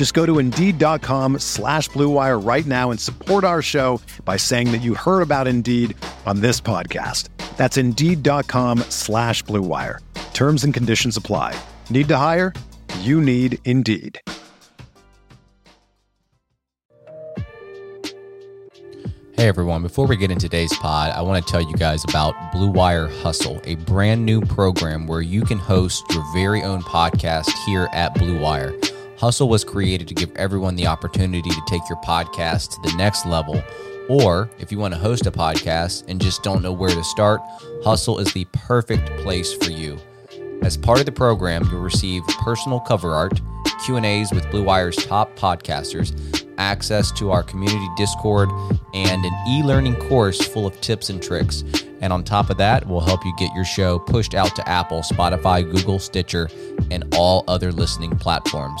[0.00, 4.78] Just go to Indeed.com slash BlueWire right now and support our show by saying that
[4.78, 7.28] you heard about Indeed on this podcast.
[7.58, 9.98] That's Indeed.com slash BlueWire.
[10.32, 11.54] Terms and conditions apply.
[11.90, 12.54] Need to hire?
[13.00, 14.18] You need Indeed.
[19.36, 22.34] Hey everyone, before we get into today's pod, I want to tell you guys about
[22.52, 27.50] Blue Wire Hustle, a brand new program where you can host your very own podcast
[27.66, 28.74] here at Blue Wire.
[29.20, 33.26] Hustle was created to give everyone the opportunity to take your podcast to the next
[33.26, 33.62] level.
[34.08, 37.42] Or if you want to host a podcast and just don't know where to start,
[37.84, 39.98] Hustle is the perfect place for you.
[40.62, 43.38] As part of the program, you'll receive personal cover art,
[43.84, 48.48] Q&As with Blue Wire's top podcasters, access to our community Discord,
[48.94, 51.62] and an e-learning course full of tips and tricks.
[52.00, 55.00] And on top of that, we'll help you get your show pushed out to Apple,
[55.02, 56.48] Spotify, Google, Stitcher,
[56.90, 58.80] and all other listening platforms.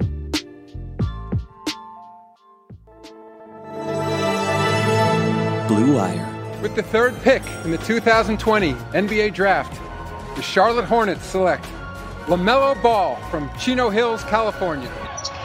[5.67, 6.31] Blue Wire.
[6.61, 9.81] With the third pick in the 2020 NBA Draft,
[10.35, 11.65] the Charlotte Hornets select
[12.27, 14.89] LaMelo Ball from Chino Hills, California.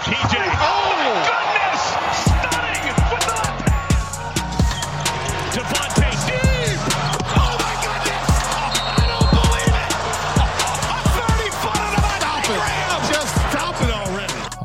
[0.00, 0.36] TJ.
[0.36, 0.89] Oh,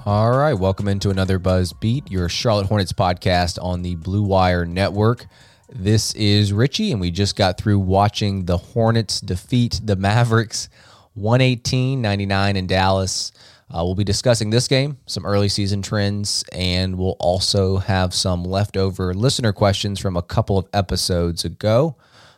[0.08, 4.64] All right, welcome into another Buzz Beat, your Charlotte Hornets podcast on the Blue Wire
[4.64, 5.26] Network.
[5.68, 10.70] This is Richie, and we just got through watching the Hornets defeat the Mavericks
[11.16, 13.32] 118 99 in Dallas.
[13.68, 18.44] Uh, we'll be discussing this game, some early season trends, and we'll also have some
[18.44, 21.96] leftover listener questions from a couple of episodes ago.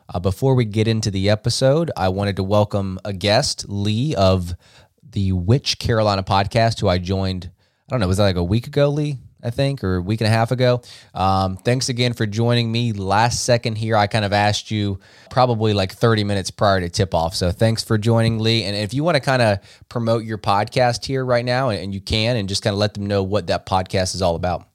[0.08, 4.56] Uh, before we get into the episode, I wanted to welcome a guest, Lee of
[5.04, 7.52] the Which Carolina podcast, who I joined,
[7.90, 9.18] I don't know, was that like a week ago, Lee?
[9.44, 10.82] I think, or a week and a half ago.
[11.14, 13.96] Um, thanks again for joining me last second here.
[13.96, 15.00] I kind of asked you
[15.30, 17.36] probably like 30 minutes prior to tip off.
[17.36, 18.64] So thanks for joining, Lee.
[18.64, 19.60] And if you want to kind of
[19.90, 23.06] promote your podcast here right now, and you can, and just kind of let them
[23.06, 24.66] know what that podcast is all about.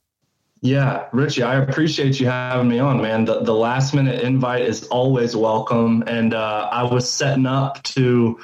[0.64, 3.24] Yeah, Richie, I appreciate you having me on, man.
[3.24, 6.04] The, the last minute invite is always welcome.
[6.06, 8.38] And uh, I was setting up to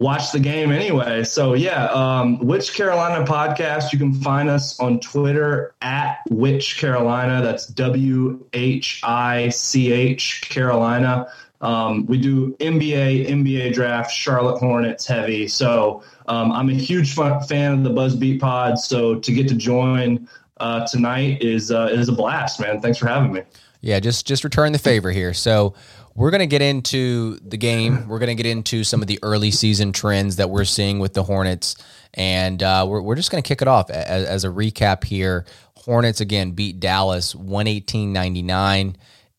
[0.00, 1.22] watch the game anyway.
[1.22, 7.40] So, yeah, um, Which Carolina podcast, you can find us on Twitter at Which Carolina.
[7.42, 11.28] That's W H I C H Carolina.
[11.60, 15.46] Um, we do NBA, NBA draft, Charlotte Hornets heavy.
[15.46, 18.80] So, um, I'm a huge fan of the Buzzbeat pod.
[18.80, 20.28] So, to get to join,
[20.62, 22.80] uh, tonight is uh, is a blast, man.
[22.80, 23.42] Thanks for having me.
[23.80, 25.34] Yeah, just just return the favor here.
[25.34, 25.74] So
[26.14, 28.06] we're going to get into the game.
[28.06, 31.14] We're going to get into some of the early season trends that we're seeing with
[31.14, 31.74] the Hornets,
[32.14, 35.44] and uh, we're we're just going to kick it off as, as a recap here.
[35.76, 38.94] Hornets again beat Dallas 118-99.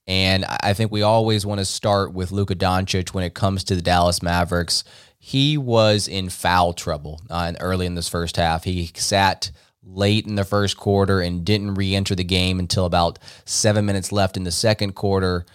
[0.06, 3.76] And I think we always want to start with Luka Doncic when it comes to
[3.76, 4.84] the Dallas Mavericks.
[5.18, 8.66] He was in foul trouble uh, early in this first half.
[8.66, 9.52] He sat
[9.86, 14.38] late in the first quarter and didn't re-enter the game until about seven minutes left
[14.38, 15.46] in the second quarter.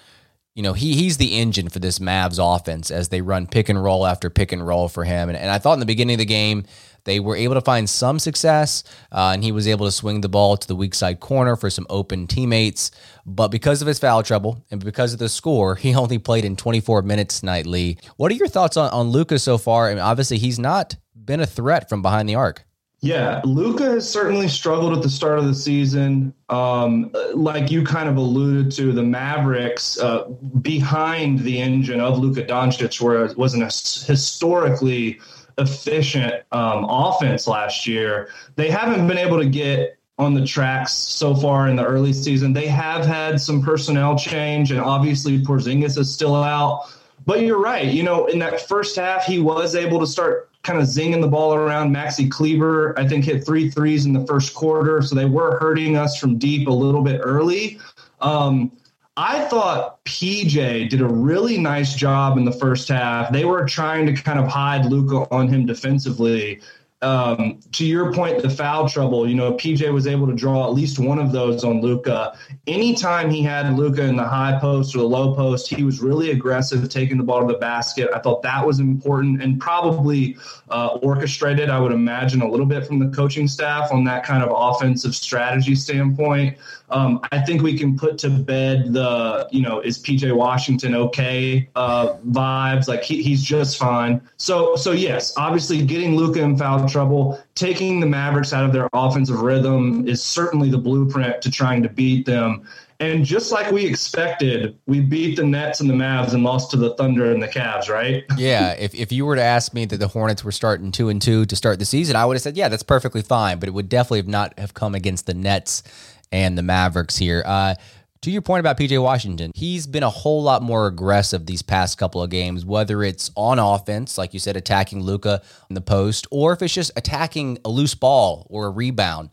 [0.54, 3.82] you know, he he's the engine for this Mavs offense as they run pick and
[3.82, 5.28] roll after pick and roll for him.
[5.28, 6.64] And, and I thought in the beginning of the game,
[7.04, 10.28] they were able to find some success, uh, and he was able to swing the
[10.28, 12.90] ball to the weak side corner for some open teammates.
[13.24, 16.56] But because of his foul trouble and because of the score, he only played in
[16.56, 17.96] 24 minutes tonight, Lee.
[18.16, 19.88] What are your thoughts on, on Luka so far?
[19.88, 22.64] I mean, obviously, he's not been a threat from behind the arc.
[23.00, 26.34] Yeah, Luka has certainly struggled at the start of the season.
[26.48, 30.24] Um, like you kind of alluded to, the Mavericks uh,
[30.62, 35.20] behind the engine of Luka Doncic, where it was an historically
[35.58, 38.30] efficient um, offense last year.
[38.56, 42.52] They haven't been able to get on the tracks so far in the early season.
[42.52, 46.92] They have had some personnel change, and obviously Porzingis is still out.
[47.24, 47.86] But you're right.
[47.86, 51.28] You know, in that first half, he was able to start kind of zinging the
[51.28, 51.94] ball around.
[51.94, 55.00] Maxi Kleber, I think, hit three threes in the first quarter.
[55.00, 57.78] So they were hurting us from deep a little bit early.
[58.20, 58.70] Um,
[59.16, 63.32] I thought PJ did a really nice job in the first half.
[63.32, 66.60] They were trying to kind of hide Luka on him defensively
[67.00, 70.74] um, to your point, the foul trouble, you know, PJ was able to draw at
[70.74, 72.36] least one of those on Luka.
[72.66, 76.32] Anytime he had Luka in the high post or the low post, he was really
[76.32, 78.08] aggressive, taking the ball to the basket.
[78.12, 80.36] I thought that was important and probably
[80.70, 84.42] uh, orchestrated, I would imagine, a little bit from the coaching staff on that kind
[84.42, 86.58] of offensive strategy standpoint.
[86.90, 91.68] Um, I think we can put to bed the, you know, is PJ Washington okay
[91.76, 92.88] uh, vibes.
[92.88, 94.22] Like he, he's just fine.
[94.38, 98.88] So, so yes, obviously getting Luka in foul trouble, taking the Mavericks out of their
[98.92, 102.66] offensive rhythm is certainly the blueprint to trying to beat them.
[103.00, 106.76] And just like we expected, we beat the Nets and the Mavs and lost to
[106.76, 108.24] the Thunder and the Cavs, right?
[108.36, 108.72] yeah.
[108.72, 111.44] If, if you were to ask me that the Hornets were starting two and two
[111.46, 113.60] to start the season, I would have said, yeah, that's perfectly fine.
[113.60, 115.84] But it would definitely have not have come against the Nets
[116.32, 117.42] and the Mavericks here.
[117.46, 117.76] Uh,
[118.22, 121.98] to your point about PJ Washington, he's been a whole lot more aggressive these past
[121.98, 126.26] couple of games, whether it's on offense, like you said, attacking Luka in the post,
[126.30, 129.30] or if it's just attacking a loose ball or a rebound.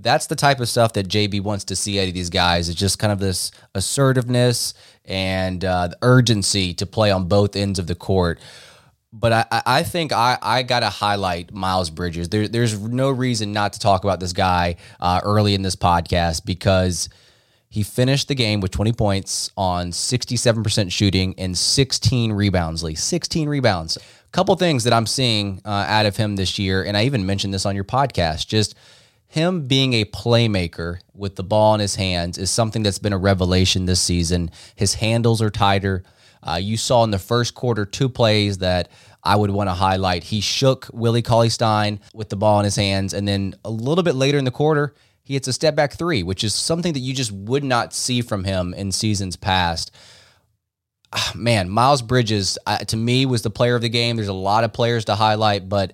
[0.00, 2.68] That's the type of stuff that JB wants to see out of these guys.
[2.68, 4.74] It's just kind of this assertiveness
[5.04, 8.38] and uh, the urgency to play on both ends of the court
[9.12, 12.28] but I, I think I, I got to highlight Miles Bridges.
[12.28, 16.44] There, there's no reason not to talk about this guy uh, early in this podcast
[16.44, 17.08] because
[17.68, 22.94] he finished the game with 20 points on 67% shooting and 16 rebounds, Lee.
[22.94, 23.96] 16 rebounds.
[23.96, 27.26] A couple things that I'm seeing uh, out of him this year, and I even
[27.26, 28.74] mentioned this on your podcast, just
[29.26, 33.18] him being a playmaker with the ball in his hands is something that's been a
[33.18, 34.50] revelation this season.
[34.74, 36.02] His handles are tighter.
[36.42, 38.88] Uh, you saw in the first quarter two plays that
[39.22, 40.24] I would want to highlight.
[40.24, 44.04] He shook Willie Cauley Stein with the ball in his hands, and then a little
[44.04, 44.94] bit later in the quarter,
[45.28, 48.22] he hits a step back three, which is something that you just would not see
[48.22, 49.94] from him in seasons past.
[51.12, 54.16] Ah, man, Miles Bridges uh, to me was the player of the game.
[54.16, 55.92] There's a lot of players to highlight, but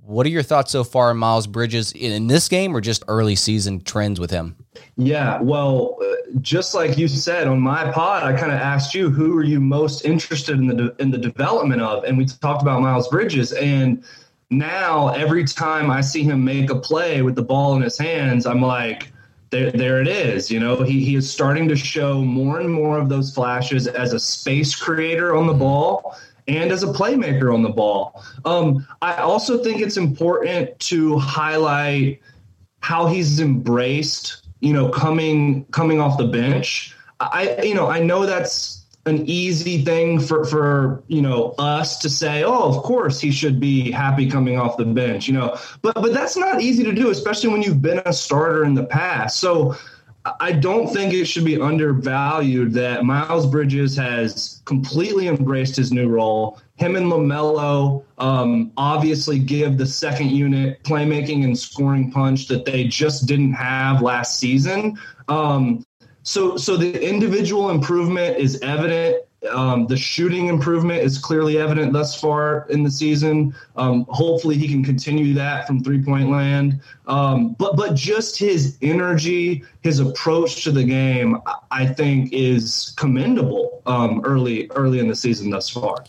[0.00, 3.02] what are your thoughts so far on Miles Bridges in, in this game or just
[3.08, 4.54] early season trends with him?
[4.98, 9.08] Yeah, well, uh, just like you said on my pod, I kind of asked you
[9.08, 12.60] who are you most interested in the de- in the development of, and we talked
[12.60, 13.52] about Miles Bridges.
[13.52, 14.04] And
[14.50, 18.46] now every time I see him make a play with the ball in his hands,
[18.46, 19.12] I'm like,
[19.50, 20.50] there, there it is.
[20.50, 24.12] You know, he, he is starting to show more and more of those flashes as
[24.12, 26.16] a space creator on the ball
[26.48, 28.22] and as a playmaker on the ball.
[28.44, 32.20] Um, I also think it's important to highlight
[32.80, 36.94] how he's embraced, you know, coming coming off the bench.
[37.18, 38.75] I you know I know that's
[39.06, 43.60] an easy thing for for you know us to say oh of course he should
[43.60, 47.10] be happy coming off the bench you know but but that's not easy to do
[47.10, 49.74] especially when you've been a starter in the past so
[50.40, 56.08] I don't think it should be undervalued that Miles Bridges has completely embraced his new
[56.08, 56.58] role.
[56.76, 62.84] Him and LaMelo um, obviously give the second unit playmaking and scoring punch that they
[62.84, 64.98] just didn't have last season.
[65.28, 65.85] Um,
[66.26, 69.22] so, so the individual improvement is evident.
[69.48, 73.54] Um, the shooting improvement is clearly evident thus far in the season.
[73.76, 76.80] Um, hopefully, he can continue that from three point land.
[77.06, 81.38] Um, but but just his energy, his approach to the game,
[81.70, 86.04] I think is commendable um, early early in the season thus far.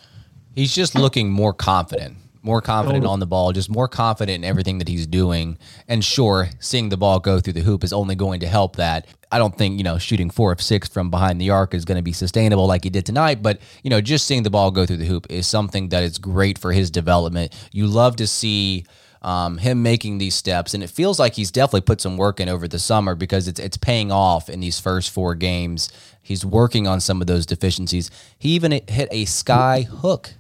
[0.55, 4.77] He's just looking more confident more confident on the ball, just more confident in everything
[4.79, 5.57] that he's doing.
[5.87, 9.07] And sure, seeing the ball go through the hoop is only going to help that.
[9.31, 11.97] I don't think, you know, shooting four of six from behind the arc is going
[11.97, 14.85] to be sustainable like he did tonight, but, you know, just seeing the ball go
[14.85, 17.53] through the hoop is something that is great for his development.
[17.71, 18.85] You love to see
[19.21, 22.47] um, him making these steps, and it feels like he's definitely put some work in
[22.47, 25.89] over the summer because it's it's paying off in these first four games.
[26.21, 28.11] He's working on some of those deficiencies.
[28.37, 30.33] He even hit a sky hook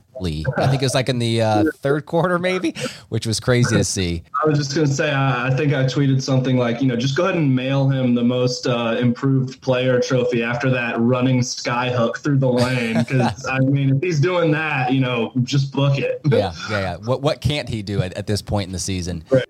[0.57, 2.73] I think it was like in the uh, third quarter, maybe,
[3.09, 4.23] which was crazy to see.
[4.43, 6.95] I was just going to say, I, I, think I tweeted something like, you know,
[6.95, 11.41] just go ahead and mail him the most uh, improved player trophy after that running
[11.43, 12.97] sky hook through the lane.
[12.99, 16.21] Because, I mean, if he's doing that, you know, just book it.
[16.25, 16.95] yeah, yeah, yeah.
[16.97, 19.23] What, what can't he do at, at this point in the season?
[19.29, 19.45] Right.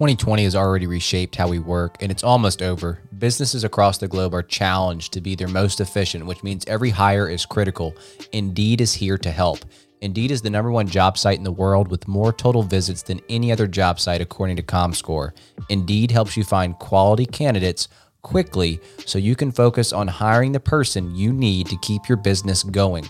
[0.00, 3.00] 2020 has already reshaped how we work, and it's almost over.
[3.18, 7.28] Businesses across the globe are challenged to be their most efficient, which means every hire
[7.28, 7.94] is critical.
[8.32, 9.58] Indeed is here to help.
[10.00, 13.20] Indeed is the number one job site in the world with more total visits than
[13.28, 15.32] any other job site, according to ComScore.
[15.68, 17.88] Indeed helps you find quality candidates
[18.22, 22.62] quickly so you can focus on hiring the person you need to keep your business
[22.62, 23.06] going.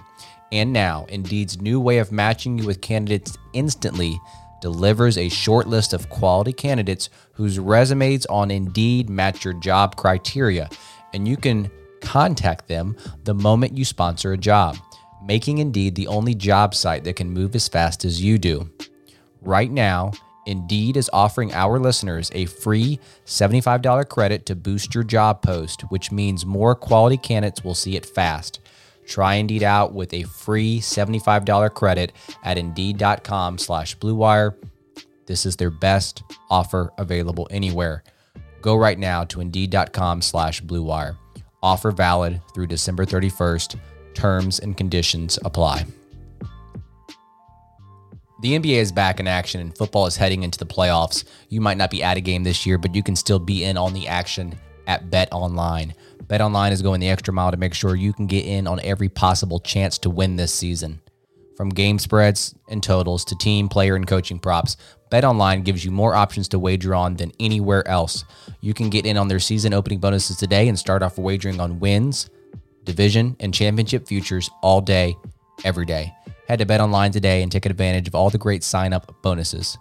[0.50, 4.18] And now, Indeed's new way of matching you with candidates instantly
[4.60, 10.68] delivers a short list of quality candidates whose resumes on Indeed match your job criteria,
[11.12, 14.76] and you can contact them the moment you sponsor a job,
[15.22, 18.70] making Indeed the only job site that can move as fast as you do.
[19.42, 20.12] Right now,
[20.46, 26.10] Indeed is offering our listeners a free $75 credit to boost your job post, which
[26.10, 28.60] means more quality candidates will see it fast.
[29.10, 32.12] Try Indeed out with a free $75 credit
[32.44, 34.54] at Indeed.com slash BlueWire.
[35.26, 38.04] This is their best offer available anywhere.
[38.62, 41.16] Go right now to Indeed.com slash BlueWire.
[41.60, 43.80] Offer valid through December 31st.
[44.14, 45.86] Terms and conditions apply.
[48.42, 51.24] The NBA is back in action and football is heading into the playoffs.
[51.48, 53.76] You might not be at a game this year, but you can still be in
[53.76, 55.94] on the action at Bet Online.
[56.30, 59.08] BetOnline is going the extra mile to make sure you can get in on every
[59.08, 61.00] possible chance to win this season.
[61.56, 64.76] From game spreads and totals to team, player, and coaching props,
[65.10, 68.24] BetOnline gives you more options to wager on than anywhere else.
[68.60, 71.80] You can get in on their season opening bonuses today and start off wagering on
[71.80, 72.30] wins,
[72.84, 75.16] division, and championship futures all day,
[75.64, 76.14] every day.
[76.46, 79.76] Head to BetOnline today and take advantage of all the great sign-up bonuses.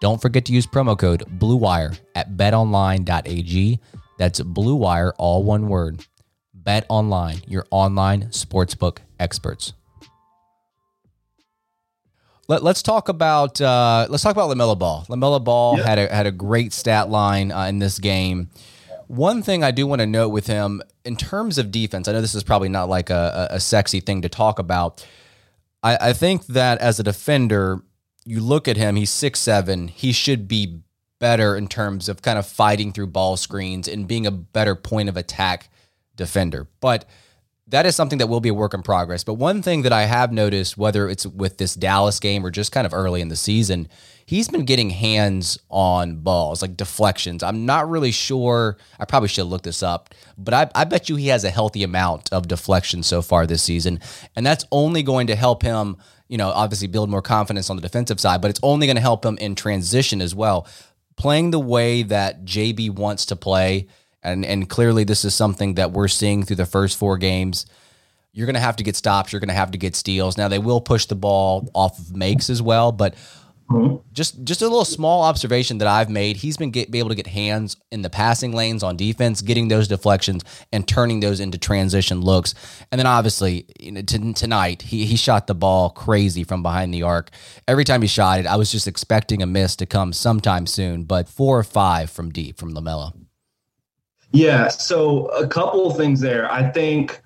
[0.00, 3.78] Don't forget to use promo code BLUEWIRE at betonline.ag
[4.18, 6.06] that's Blue Wire, all one word.
[6.54, 9.72] Bet online, your online sportsbook experts.
[12.48, 15.06] Let, us talk about uh, let's talk about LaMelo Ball.
[15.08, 15.86] LaMelo Ball yep.
[15.86, 18.50] had a had a great stat line uh, in this game.
[19.06, 22.20] One thing I do want to note with him in terms of defense, I know
[22.20, 25.06] this is probably not like a, a sexy thing to talk about.
[25.82, 27.82] I, I think that as a defender,
[28.24, 29.88] you look at him; he's six seven.
[29.88, 30.80] He should be
[31.22, 35.08] better in terms of kind of fighting through ball screens and being a better point
[35.08, 35.70] of attack
[36.16, 36.66] defender.
[36.80, 37.04] But
[37.68, 39.22] that is something that will be a work in progress.
[39.22, 42.72] But one thing that I have noticed, whether it's with this Dallas game or just
[42.72, 43.86] kind of early in the season,
[44.26, 47.44] he's been getting hands on balls, like deflections.
[47.44, 48.76] I'm not really sure.
[48.98, 51.84] I probably should look this up, but I, I bet you he has a healthy
[51.84, 54.00] amount of deflection so far this season.
[54.34, 55.98] And that's only going to help him,
[56.28, 59.02] you know, obviously build more confidence on the defensive side, but it's only going to
[59.02, 60.66] help him in transition as well
[61.16, 63.88] playing the way that JB wants to play,
[64.22, 67.66] and and clearly this is something that we're seeing through the first four games.
[68.32, 69.32] You're going to have to get stops.
[69.32, 70.38] You're going to have to get steals.
[70.38, 73.14] Now they will push the ball off of makes as well, but
[73.70, 73.96] Mm-hmm.
[74.12, 76.36] Just just a little small observation that I've made.
[76.36, 79.68] He's been get, be able to get hands in the passing lanes on defense, getting
[79.68, 80.42] those deflections
[80.72, 82.54] and turning those into transition looks.
[82.90, 86.92] And then obviously you know, t- tonight he he shot the ball crazy from behind
[86.92, 87.30] the arc.
[87.66, 91.04] Every time he shot it, I was just expecting a miss to come sometime soon.
[91.04, 93.14] But four or five from deep from LaMelo.
[94.32, 94.68] Yeah.
[94.68, 96.50] So a couple of things there.
[96.50, 97.22] I think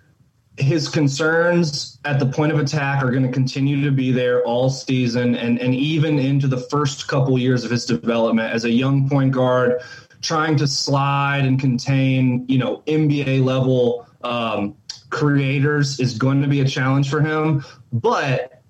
[0.58, 4.70] his concerns at the point of attack are going to continue to be there all
[4.70, 9.08] season and, and even into the first couple years of his development as a young
[9.08, 9.80] point guard,
[10.22, 14.74] trying to slide and contain, you know, NBA level um,
[15.10, 17.62] creators is going to be a challenge for him.
[17.92, 18.62] But,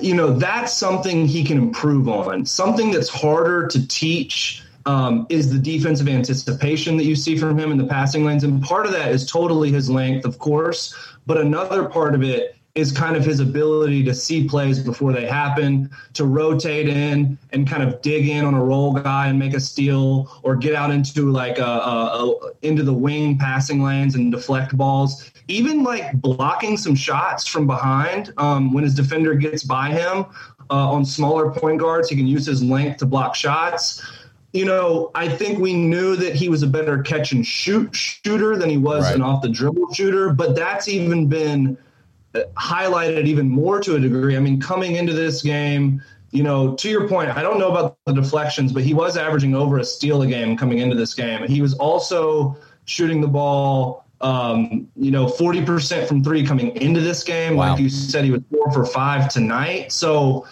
[0.00, 5.52] you know, that's something he can improve on, something that's harder to teach um, is
[5.52, 8.42] the defensive anticipation that you see from him in the passing lanes.
[8.42, 10.94] And part of that is totally his length, of course,
[11.26, 15.26] but another part of it is kind of his ability to see plays before they
[15.26, 19.52] happen, to rotate in and kind of dig in on a roll guy and make
[19.52, 24.14] a steal, or get out into like a, a, a, into the wing passing lanes
[24.14, 25.30] and deflect balls.
[25.48, 30.24] Even like blocking some shots from behind um, when his defender gets by him
[30.70, 34.02] uh, on smaller point guards, he can use his length to block shots
[34.52, 38.56] you know, I think we knew that he was a better catch and shoot shooter
[38.56, 39.14] than he was right.
[39.14, 41.76] an off the dribble shooter, but that's even been
[42.34, 44.36] uh, highlighted even more to a degree.
[44.36, 47.98] I mean, coming into this game, you know, to your point, I don't know about
[48.06, 51.46] the deflections, but he was averaging over a steal a game coming into this game.
[51.46, 57.22] He was also shooting the ball, um, you know, 40% from three coming into this
[57.22, 57.56] game.
[57.56, 57.72] Wow.
[57.72, 59.92] Like you said, he was four for five tonight.
[59.92, 60.46] So,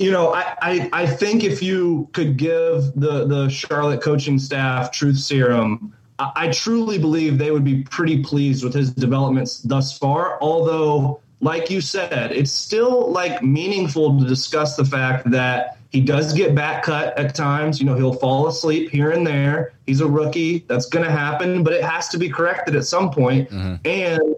[0.00, 4.90] you know, I, I, I think if you could give the, the Charlotte coaching staff
[4.92, 9.96] truth serum, I, I truly believe they would be pretty pleased with his developments thus
[9.96, 10.40] far.
[10.40, 16.32] Although, like you said, it's still like meaningful to discuss the fact that he does
[16.32, 17.78] get back cut at times.
[17.78, 19.74] You know, he'll fall asleep here and there.
[19.86, 20.60] He's a rookie.
[20.66, 23.50] That's going to happen, but it has to be corrected at some point.
[23.50, 23.86] Mm-hmm.
[23.86, 24.36] And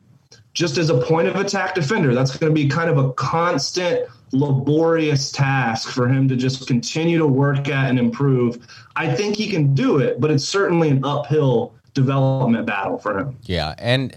[0.55, 4.09] just as a point of attack defender, that's going to be kind of a constant,
[4.33, 8.67] laborious task for him to just continue to work at and improve.
[8.97, 13.37] I think he can do it, but it's certainly an uphill development battle for him.
[13.43, 14.17] Yeah, and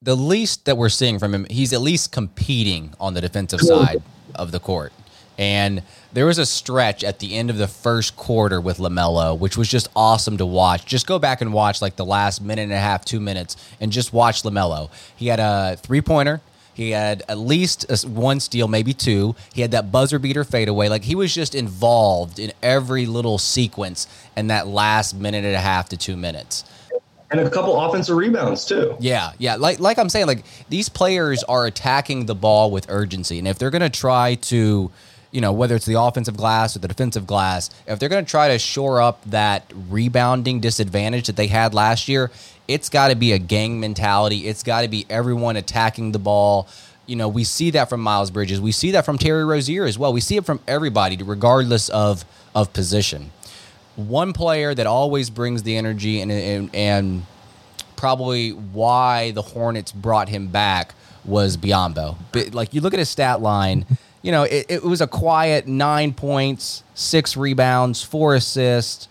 [0.00, 4.02] the least that we're seeing from him, he's at least competing on the defensive side
[4.34, 4.92] of the court.
[5.38, 5.82] And
[6.12, 9.68] there was a stretch at the end of the first quarter with LaMelo, which was
[9.68, 10.86] just awesome to watch.
[10.86, 13.92] Just go back and watch like the last minute and a half, two minutes, and
[13.92, 14.88] just watch LaMelo.
[15.14, 16.40] He had a three pointer.
[16.76, 19.34] He had at least a, one steal, maybe two.
[19.54, 20.90] He had that buzzer beater fadeaway.
[20.90, 24.06] Like he was just involved in every little sequence
[24.36, 26.64] in that last minute and a half to two minutes.
[27.30, 28.94] And a couple offensive rebounds, too.
[29.00, 29.56] Yeah, yeah.
[29.56, 33.58] Like like I'm saying, like these players are attacking the ball with urgency, and if
[33.58, 34.92] they're going to try to,
[35.36, 38.30] you know, whether it's the offensive glass or the defensive glass, if they're going to
[38.30, 42.30] try to shore up that rebounding disadvantage that they had last year,
[42.66, 44.48] it's got to be a gang mentality.
[44.48, 46.66] It's got to be everyone attacking the ball.
[47.04, 48.62] You know, we see that from Miles Bridges.
[48.62, 50.10] We see that from Terry Rozier as well.
[50.10, 52.24] We see it from everybody, regardless of
[52.54, 53.30] of position.
[53.96, 57.26] One player that always brings the energy and and, and
[57.94, 60.94] probably why the Hornets brought him back
[61.26, 62.16] was Biyombo.
[62.54, 63.84] Like you look at his stat line,
[64.26, 69.06] you know, it, it was a quiet nine points, six rebounds, four assists,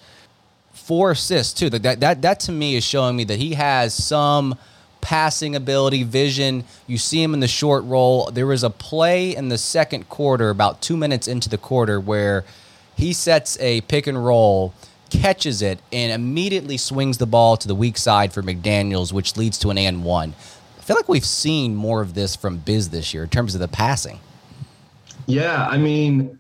[0.74, 1.70] four assists too.
[1.70, 4.58] That that that to me is showing me that he has some
[5.00, 6.66] passing ability, vision.
[6.86, 8.30] You see him in the short roll.
[8.30, 12.44] There was a play in the second quarter, about two minutes into the quarter, where
[12.98, 14.74] he sets a pick and roll,
[15.10, 19.58] catches it, and immediately swings the ball to the weak side for McDaniels, which leads
[19.60, 20.34] to an and one.
[20.78, 23.62] I feel like we've seen more of this from Biz this year in terms of
[23.62, 24.20] the passing.
[25.28, 26.40] Yeah, I mean,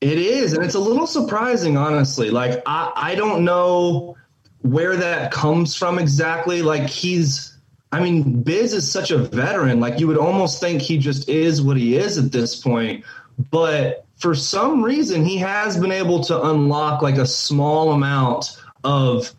[0.00, 2.30] it is, and it's a little surprising, honestly.
[2.30, 4.16] Like, I, I don't know
[4.62, 6.62] where that comes from exactly.
[6.62, 7.56] Like, he's,
[7.92, 9.80] I mean, Biz is such a veteran.
[9.80, 13.04] Like, you would almost think he just is what he is at this point.
[13.50, 19.32] But for some reason, he has been able to unlock like a small amount of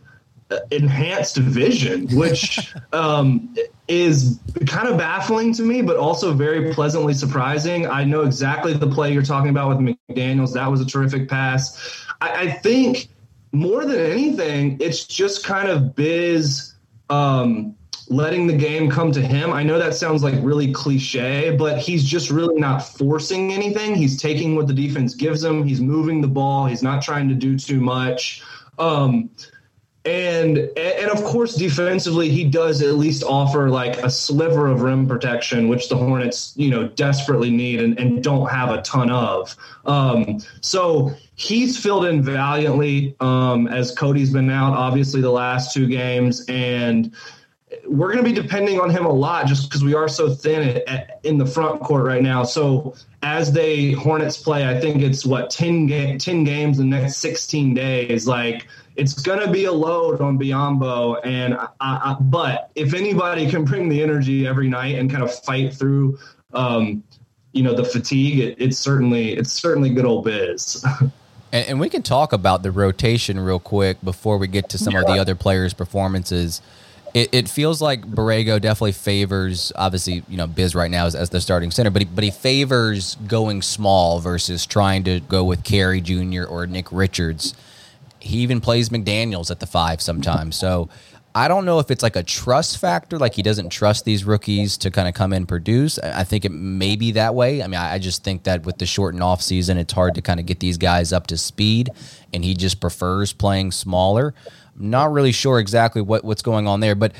[0.72, 3.56] enhanced vision, which um,
[3.94, 7.86] is kind of baffling to me, but also very pleasantly surprising.
[7.86, 10.54] I know exactly the play you're talking about with McDaniels.
[10.54, 12.06] That was a terrific pass.
[12.20, 13.10] I, I think
[13.52, 16.74] more than anything, it's just kind of Biz
[17.10, 17.76] um,
[18.10, 19.54] letting the game come to him.
[19.54, 23.94] I know that sounds like really cliche, but he's just really not forcing anything.
[23.94, 25.64] He's taking what the defense gives him.
[25.64, 26.66] He's moving the ball.
[26.66, 28.42] He's not trying to do too much.
[28.80, 29.30] Um,
[30.06, 35.08] and and of course defensively he does at least offer like a sliver of rim
[35.08, 39.56] protection which the hornets you know desperately need and, and don't have a ton of
[39.86, 45.88] um, so he's filled in valiantly um, as cody's been out obviously the last two
[45.88, 47.16] games and
[47.88, 50.68] we're going to be depending on him a lot just because we are so thin
[50.68, 52.44] at, at, in the front court right now.
[52.44, 57.00] So as they Hornets play, I think it's what 10, ga- 10 games in the
[57.00, 58.28] next 16 days.
[58.28, 61.20] Like it's going to be a load on Biyombo.
[61.24, 65.34] And I, I, but if anybody can bring the energy every night and kind of
[65.44, 66.18] fight through,
[66.54, 67.04] um,
[67.52, 70.86] you know, the fatigue, it, it's certainly it's certainly good old biz.
[71.52, 74.94] And, and, we can talk about the rotation real quick before we get to some
[74.94, 75.02] yeah.
[75.02, 76.64] of the other players' performances.
[77.14, 81.30] It, it, feels like Borrego definitely favors, obviously, you know, Biz right now as, as
[81.30, 85.64] the starting center, but he, but he favors going small versus trying to go with
[85.64, 86.44] Carey Jr.
[86.44, 87.54] or Nick Richards.
[88.24, 90.56] He even plays McDaniels at the five sometimes.
[90.56, 90.90] So
[91.36, 94.78] I don't know if it's like a trust factor, like he doesn't trust these rookies
[94.78, 96.00] to kind of come in and produce.
[96.00, 97.62] I think it may be that way.
[97.62, 100.40] I mean, I just think that with the shortened off season, it's hard to kind
[100.40, 101.90] of get these guys up to speed,
[102.34, 104.34] and he just prefers playing smaller.
[104.80, 107.14] I'm not really sure exactly what, what's going on there, but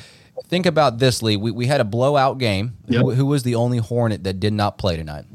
[0.48, 1.36] think about this, Lee.
[1.36, 2.78] We, we had a blowout game.
[2.88, 3.02] Yep.
[3.02, 5.26] Who, who was the only Hornet that did not play tonight?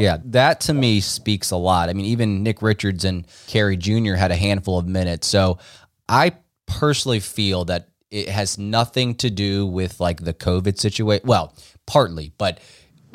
[0.00, 1.88] Yeah, that to me speaks a lot.
[1.88, 4.14] I mean, even Nick Richards and Carey Jr.
[4.14, 5.26] had a handful of minutes.
[5.26, 5.58] So
[6.08, 6.32] I
[6.66, 11.26] personally feel that it has nothing to do with like the COVID situation.
[11.26, 11.54] Well,
[11.86, 12.60] partly, but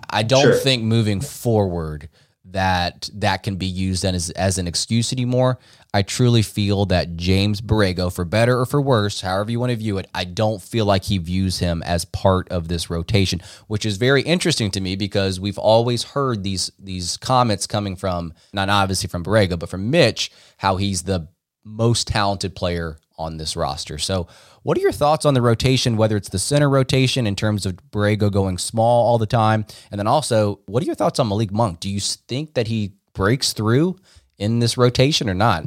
[0.10, 0.56] I don't sure.
[0.56, 2.10] think moving forward
[2.46, 5.60] that that can be used as, as an excuse anymore.
[5.96, 9.76] I truly feel that James Borrego, for better or for worse, however you want to
[9.76, 13.86] view it, I don't feel like he views him as part of this rotation, which
[13.86, 18.70] is very interesting to me because we've always heard these these comments coming from not
[18.70, 21.28] obviously from Borrego, but from Mitch, how he's the
[21.64, 24.00] most talented player on this roster.
[24.00, 24.28] So,
[24.64, 27.78] what are your thoughts on the rotation, whether it's the center rotation in terms of
[27.92, 29.66] Borrego going small all the time?
[29.92, 31.80] And then also, what are your thoughts on Malik Monk?
[31.80, 33.98] Do you think that he breaks through
[34.40, 35.66] in this rotation or not?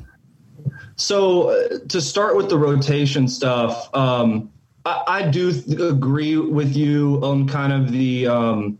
[0.96, 4.50] So, uh, to start with the rotation stuff, um,
[4.86, 8.26] I, I, do th- agree with you on kind of the.
[8.26, 8.78] Um,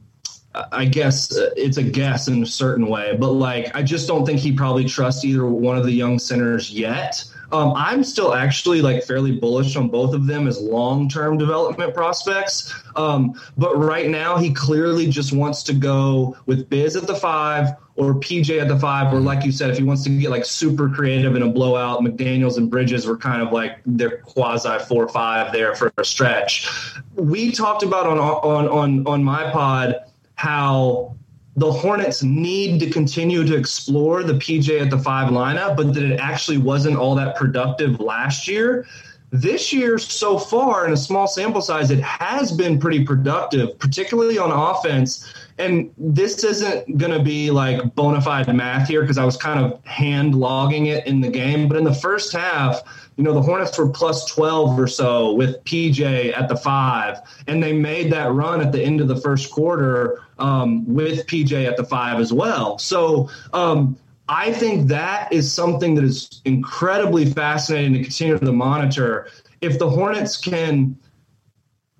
[0.72, 4.24] I guess uh, it's a guess in a certain way, but like I just don't
[4.24, 7.22] think he probably trusts either one of the young centers yet.
[7.52, 11.94] Um, I'm still actually like fairly bullish on both of them as long term development
[11.94, 12.74] prospects.
[12.96, 17.76] Um, but right now, he clearly just wants to go with Biz at the five
[17.96, 20.44] or PJ at the five, or like you said, if he wants to get like
[20.44, 25.08] super creative in a blowout, McDaniels and Bridges were kind of like their quasi four
[25.08, 26.68] five there for a stretch.
[27.14, 29.96] We talked about on on on on my pod
[30.34, 31.16] how
[31.56, 36.02] the Hornets need to continue to explore the PJ at the five lineup, but that
[36.02, 38.86] it actually wasn't all that productive last year.
[39.30, 44.38] This year, so far, in a small sample size, it has been pretty productive, particularly
[44.38, 45.32] on offense.
[45.58, 49.58] And this isn't going to be like bona fide math here because I was kind
[49.58, 51.68] of hand logging it in the game.
[51.68, 52.82] But in the first half,
[53.16, 57.62] you know, the Hornets were plus 12 or so with PJ at the five, and
[57.62, 61.76] they made that run at the end of the first quarter um, with PJ at
[61.76, 62.78] the five as well.
[62.78, 63.96] So, um,
[64.28, 69.28] I think that is something that is incredibly fascinating to continue to monitor.
[69.60, 70.98] If the Hornets can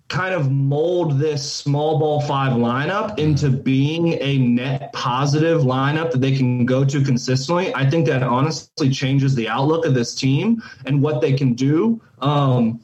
[0.08, 6.20] kind of mold this small ball five lineup into being a net positive lineup that
[6.20, 10.62] they can go to consistently, I think that honestly changes the outlook of this team
[10.86, 12.00] and what they can do.
[12.20, 12.80] Um,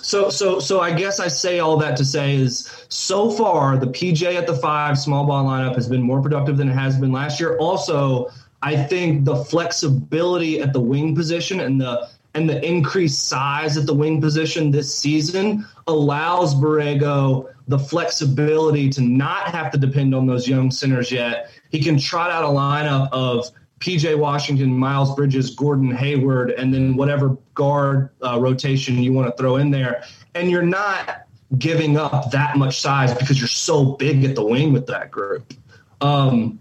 [0.00, 3.88] so, so, so I guess I say all that to say is so far the
[3.88, 7.12] PJ at the five small ball lineup has been more productive than it has been
[7.12, 7.58] last year.
[7.58, 8.30] Also,
[8.62, 13.86] I think the flexibility at the wing position and the and the increased size at
[13.86, 20.26] the wing position this season allows Borrego the flexibility to not have to depend on
[20.26, 21.50] those young centers yet.
[21.70, 26.96] He can trot out a lineup of PJ Washington, Miles Bridges, Gordon Hayward, and then
[26.96, 30.04] whatever guard uh, rotation you want to throw in there.
[30.34, 34.72] And you're not giving up that much size because you're so big at the wing
[34.72, 35.54] with that group.
[36.00, 36.58] Um,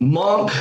[0.00, 0.52] Monk.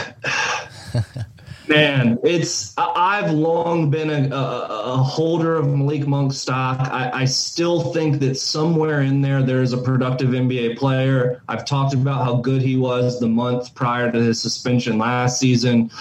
[1.68, 6.80] Man, it's I've long been a, a, a, holder of Malik Monk stock.
[6.80, 11.42] I, I, still think that somewhere in there there is a productive NBA player.
[11.50, 15.92] I've talked about how good he was the month prior to his suspension last season,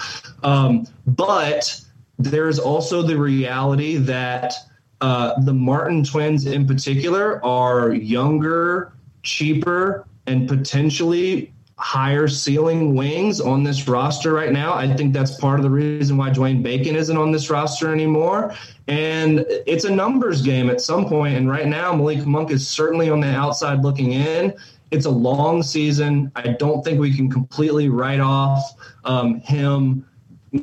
[0.43, 1.81] um, but
[2.17, 4.53] there's also the reality that
[5.01, 13.63] uh, the Martin twins in particular are younger, cheaper, and potentially higher ceiling wings on
[13.63, 14.73] this roster right now.
[14.73, 18.55] I think that's part of the reason why Dwayne Bacon isn't on this roster anymore.
[18.87, 21.35] And it's a numbers game at some point.
[21.35, 24.55] And right now, Malik Monk is certainly on the outside looking in.
[24.89, 26.31] It's a long season.
[26.35, 30.07] I don't think we can completely write off um, him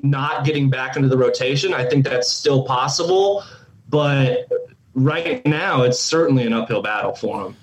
[0.03, 1.75] not getting back into the rotation.
[1.75, 3.45] I think that's still possible.
[3.89, 4.49] But
[4.95, 7.57] right now, it's certainly an uphill battle for him.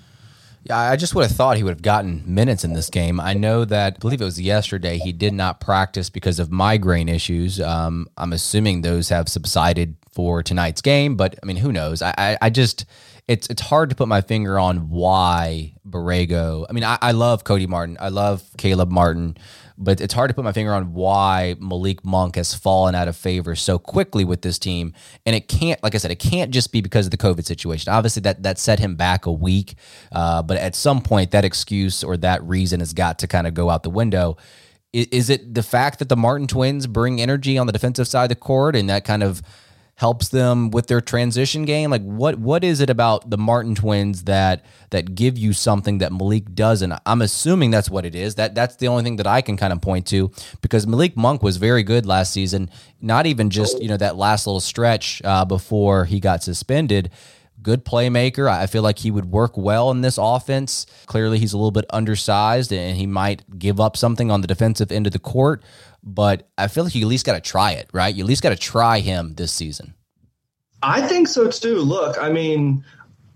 [0.64, 3.18] Yeah, I just would have thought he would have gotten minutes in this game.
[3.18, 7.08] I know that, I believe it was yesterday, he did not practice because of migraine
[7.08, 7.60] issues.
[7.60, 12.00] Um, I'm assuming those have subsided for tonight's game, but I mean, who knows?
[12.00, 12.84] I, I, I just,
[13.28, 16.66] it's it's hard to put my finger on why Borrego.
[16.68, 17.96] I mean, I, I love Cody Martin.
[18.00, 19.36] I love Caleb Martin
[19.82, 23.16] but it's hard to put my finger on why Malik Monk has fallen out of
[23.16, 24.94] favor so quickly with this team.
[25.26, 27.92] And it can't, like I said, it can't just be because of the COVID situation.
[27.92, 29.74] Obviously, that that set him back a week,
[30.12, 33.54] uh, but at some point, that excuse or that reason has got to kind of
[33.54, 34.36] go out the window.
[34.92, 38.24] Is, is it the fact that the Martin twins bring energy on the defensive side
[38.24, 39.42] of the court and that kind of
[39.96, 41.90] helps them with their transition game?
[41.90, 46.12] Like what what is it about the Martin twins that that give you something that
[46.12, 46.92] Malik doesn't?
[47.06, 48.36] I'm assuming that's what it is.
[48.36, 51.42] That that's the only thing that I can kind of point to because Malik Monk
[51.42, 52.70] was very good last season.
[53.00, 57.10] Not even just you know that last little stretch uh, before he got suspended.
[57.62, 58.50] Good playmaker.
[58.50, 60.84] I feel like he would work well in this offense.
[61.06, 64.90] Clearly, he's a little bit undersized and he might give up something on the defensive
[64.90, 65.62] end of the court
[66.02, 68.14] but I feel like you at least got to try it, right?
[68.14, 69.94] You at least got to try him this season.
[70.82, 71.78] I think so too.
[71.78, 72.84] Look, I mean,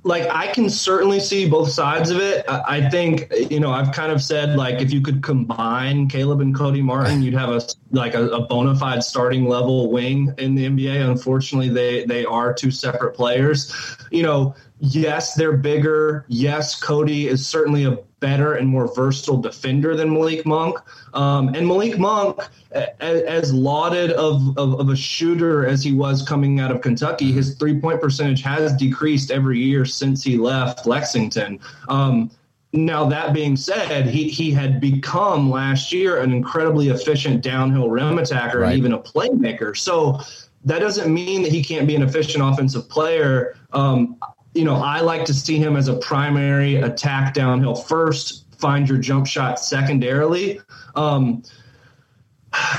[0.07, 2.45] like I can certainly see both sides of it.
[2.49, 6.55] I, think you know I've kind of said like if you could combine Caleb and
[6.55, 10.67] Cody Martin, you'd have a like a, a bona fide starting level wing in the
[10.67, 11.09] NBA.
[11.09, 13.75] Unfortunately, they they are two separate players.
[14.11, 16.25] You know, yes, they're bigger.
[16.29, 20.79] Yes, Cody is certainly a better and more versatile defender than Malik Monk.
[21.15, 22.41] Um, and Malik Monk,
[22.73, 27.31] as, as lauded of, of, of, a shooter as he was coming out of Kentucky,
[27.33, 31.61] his three point percentage has decreased every year since he left Lexington.
[31.89, 32.31] Um,
[32.73, 38.19] now that being said, he he had become last year an incredibly efficient downhill rim
[38.19, 38.71] attacker right.
[38.71, 39.77] and even a playmaker.
[39.77, 40.21] So
[40.65, 43.57] that doesn't mean that he can't be an efficient offensive player.
[43.73, 44.17] Um,
[44.57, 48.99] you know, I like to see him as a primary attack downhill first, find your
[48.99, 50.61] jump shot secondarily.
[50.95, 51.43] Um,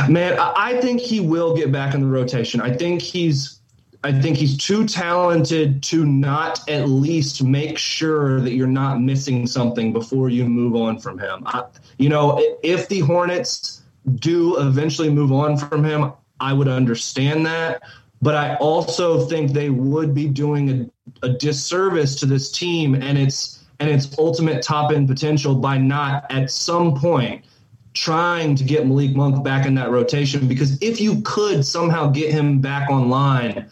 [0.09, 2.59] man, I think he will get back in the rotation.
[2.61, 3.57] I think he's
[4.03, 9.47] I think he's too talented to not at least make sure that you're not missing
[9.47, 11.43] something before you move on from him.
[11.45, 11.65] I,
[11.97, 13.81] you know, if the Hornets
[14.15, 17.81] do eventually move on from him, I would understand that.
[18.21, 20.89] But I also think they would be doing a
[21.23, 26.25] a disservice to this team and its and its ultimate top end potential by not
[26.31, 27.45] at some point
[27.93, 32.31] trying to get Malik Monk back in that rotation because if you could somehow get
[32.31, 33.69] him back online,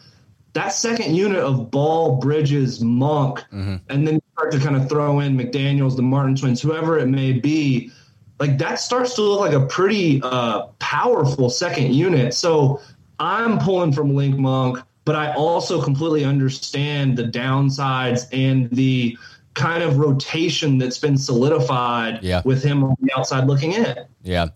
[0.54, 3.76] that second unit of Ball, Bridges, Monk, mm-hmm.
[3.90, 7.34] and then start to kind of throw in McDaniels, the Martin twins, whoever it may
[7.34, 7.92] be,
[8.40, 12.34] like that starts to look like a pretty uh, powerful second unit.
[12.34, 12.82] So
[13.20, 19.18] I'm pulling from Malik Monk but I also completely understand the downsides and the
[19.54, 22.42] kind of rotation that's been solidified yeah.
[22.44, 23.96] with him on the outside looking in.
[24.24, 24.48] Yeah.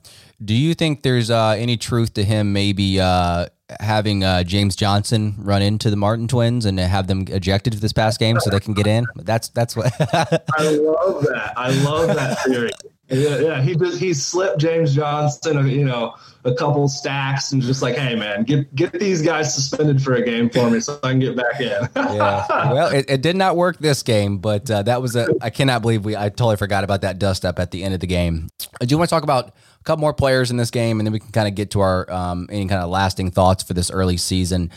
[0.43, 3.47] Do you think there's uh, any truth to him maybe uh,
[3.79, 7.93] having uh, James Johnson run into the Martin twins and have them ejected for this
[7.93, 9.05] past game so they can get in?
[9.15, 11.53] That's that's what I love that.
[11.57, 12.71] I love that theory.
[13.09, 13.61] Yeah, yeah.
[13.61, 18.15] He just he slipped James Johnson, you know, a couple stacks and just like, hey
[18.15, 21.35] man, get get these guys suspended for a game for me so I can get
[21.35, 21.67] back in.
[21.95, 22.45] yeah.
[22.49, 25.81] Well, it, it, did not work this game, but uh, that was a I cannot
[25.81, 28.49] believe we I totally forgot about that dust up at the end of the game.
[28.79, 31.11] Uh, do want to talk about a couple more players in this game and then
[31.11, 33.91] we can kind of get to our um, any kind of lasting thoughts for this
[33.91, 34.71] early season?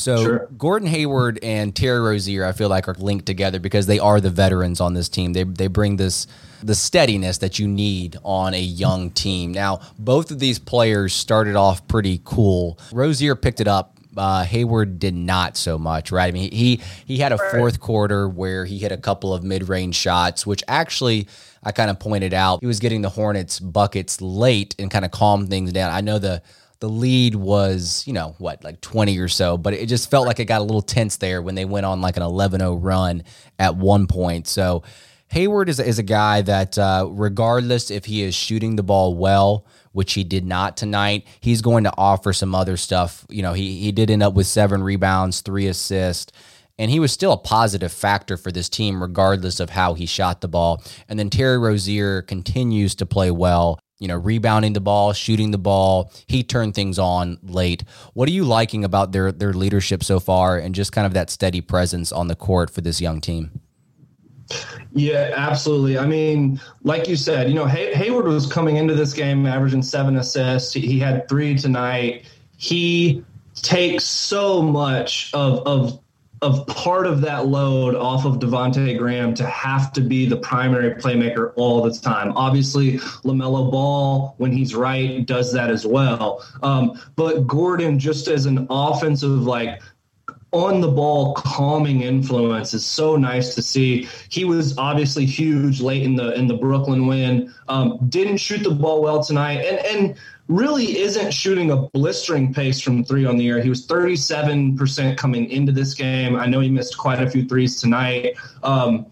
[0.00, 0.48] So sure.
[0.56, 4.30] Gordon Hayward and Terry Rozier, I feel like are linked together because they are the
[4.30, 5.32] veterans on this team.
[5.32, 6.26] They they bring this
[6.62, 9.52] the steadiness that you need on a young team.
[9.52, 12.78] Now, both of these players started off pretty cool.
[12.92, 16.28] Rozier picked it up uh, Hayward did not so much, right?
[16.28, 19.68] I mean, he he had a fourth quarter where he hit a couple of mid
[19.68, 21.28] range shots, which actually
[21.62, 25.10] I kind of pointed out he was getting the Hornets buckets late and kind of
[25.10, 25.90] calmed things down.
[25.92, 26.42] I know the
[26.80, 30.40] the lead was, you know, what, like 20 or so, but it just felt like
[30.40, 33.22] it got a little tense there when they went on like an 11 0 run
[33.58, 34.48] at one point.
[34.48, 34.82] So
[35.28, 39.66] Hayward is, is a guy that, uh, regardless if he is shooting the ball well,
[39.92, 43.26] which he did not tonight, he's going to offer some other stuff.
[43.28, 46.32] You know, he, he did end up with seven rebounds, three assists
[46.78, 50.40] and he was still a positive factor for this team, regardless of how he shot
[50.40, 50.82] the ball.
[51.10, 55.58] And then Terry Rozier continues to play well you know, rebounding the ball, shooting the
[55.58, 56.10] ball.
[56.26, 57.84] He turned things on late.
[58.14, 61.30] What are you liking about their their leadership so far and just kind of that
[61.30, 63.60] steady presence on the court for this young team?
[64.92, 65.96] Yeah, absolutely.
[65.98, 69.82] I mean, like you said, you know, Hay- Hayward was coming into this game averaging
[69.82, 70.72] seven assists.
[70.72, 72.24] He had three tonight.
[72.56, 76.00] He takes so much of of
[76.42, 80.94] of part of that load off of Devonte Graham to have to be the primary
[80.94, 82.32] playmaker all the time.
[82.34, 86.42] Obviously, LaMelo Ball, when he's right, does that as well.
[86.62, 89.82] Um, but Gordon, just as an offensive, like,
[90.52, 94.08] on the ball calming influence is so nice to see.
[94.30, 97.54] He was obviously huge late in the in the Brooklyn win.
[97.68, 100.16] Um, didn't shoot the ball well tonight, and and
[100.50, 103.62] really isn't shooting a blistering pace from three on the year.
[103.62, 106.34] He was 37% coming into this game.
[106.34, 108.34] I know he missed quite a few threes tonight.
[108.64, 109.06] Um,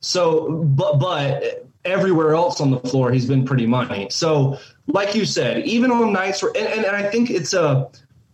[0.00, 4.08] so, but, but everywhere else on the floor, he's been pretty money.
[4.10, 7.88] So, like you said, even on nights where, and, and, and I think it's a,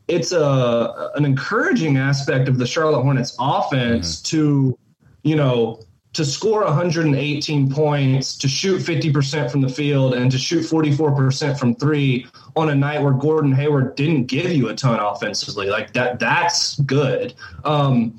[0.08, 4.36] it's a an encouraging aspect of the Charlotte Hornets offense mm-hmm.
[4.36, 4.78] to,
[5.22, 5.80] you know,
[6.18, 11.76] to score 118 points, to shoot 50% from the field, and to shoot 44% from
[11.76, 12.26] three
[12.56, 16.76] on a night where Gordon Hayward didn't give you a ton offensively, like that, that's
[16.80, 17.34] good.
[17.64, 18.16] Um,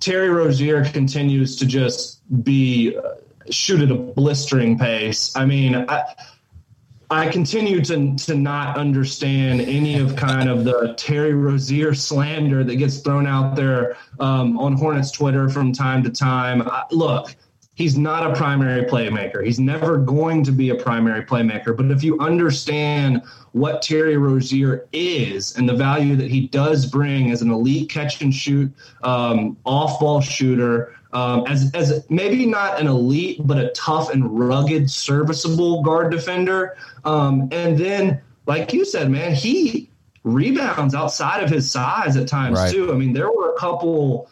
[0.00, 3.16] Terry Rozier continues to just be uh,
[3.50, 5.36] shoot at a blistering pace.
[5.36, 6.14] I mean, I,
[7.10, 12.76] I continue to to not understand any of kind of the Terry Rozier slander that
[12.76, 16.62] gets thrown out there um, on Hornets Twitter from time to time.
[16.62, 17.34] I, look,
[17.74, 19.44] he's not a primary playmaker.
[19.44, 21.76] He's never going to be a primary playmaker.
[21.76, 27.30] But if you understand what Terry Rozier is and the value that he does bring
[27.30, 32.80] as an elite catch and shoot um, off ball shooter, um, as, as maybe not
[32.80, 36.76] an elite, but a tough and rugged, serviceable guard defender.
[37.04, 39.90] Um, and then, like you said, man, he
[40.24, 42.72] rebounds outside of his size at times Right.
[42.72, 42.92] too.
[42.92, 44.28] I mean, there were a couple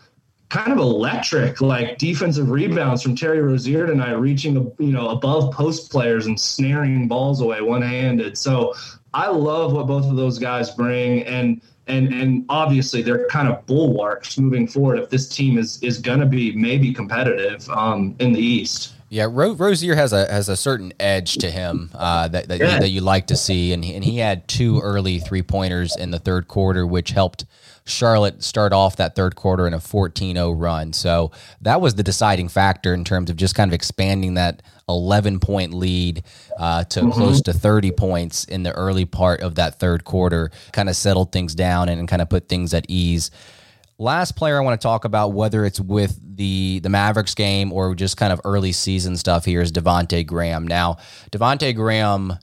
[0.49, 5.90] kind of electric like defensive rebounds from Terry Rozier tonight, reaching you know above post
[5.90, 8.37] players and snaring balls away one handed.
[8.37, 8.75] So
[9.14, 13.64] I love what both of those guys bring, and and and obviously they're kind of
[13.66, 18.33] bulwarks moving forward if this team is is going to be maybe competitive um, in
[18.33, 18.94] the East.
[19.11, 22.78] Yeah, Ro- Rozier has a has a certain edge to him uh, that that, Yeah.
[22.81, 26.11] that you like to see, and he, and he had two early three pointers in
[26.11, 27.44] the third quarter, which helped
[27.85, 30.92] Charlotte start off that third quarter in a 14-0 run.
[30.92, 35.40] So that was the deciding factor in terms of just kind of expanding that 11
[35.40, 36.23] point lead
[36.59, 40.88] uh, to close to 30 points in the early part of that third quarter, kind
[40.88, 43.31] of settled things down and, kind of put things at ease.
[43.99, 47.95] Last player I want to talk about, whether it's with the the Mavericks game or
[47.95, 50.66] just kind of early season stuff here, is Devonte Graham.
[50.66, 50.97] Now,
[51.31, 52.37] Devonte Graham,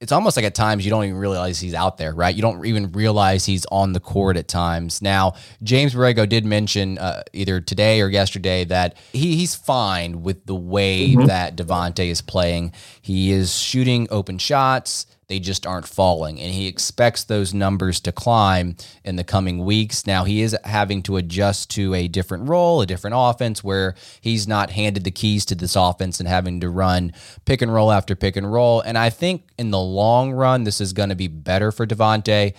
[0.00, 2.34] it's almost like at times you don't even realize he's out there, right?
[2.34, 5.00] You don't even realize he's on the court at times.
[5.00, 10.44] Now, James Borrego did mention uh, either today or yesterday that he, he's fine with
[10.44, 12.72] the way that Devonte is playing.
[13.00, 16.40] He is shooting open shots they just aren't falling.
[16.40, 20.06] And he expects those numbers to climb in the coming weeks.
[20.06, 24.46] Now, he is having to adjust to a different role, a different offense, where he's
[24.46, 27.12] not handed the keys to this offense and having to run
[27.44, 28.80] pick and roll after pick and roll.
[28.80, 32.54] And I think in the long run, this is going to be better for Devonte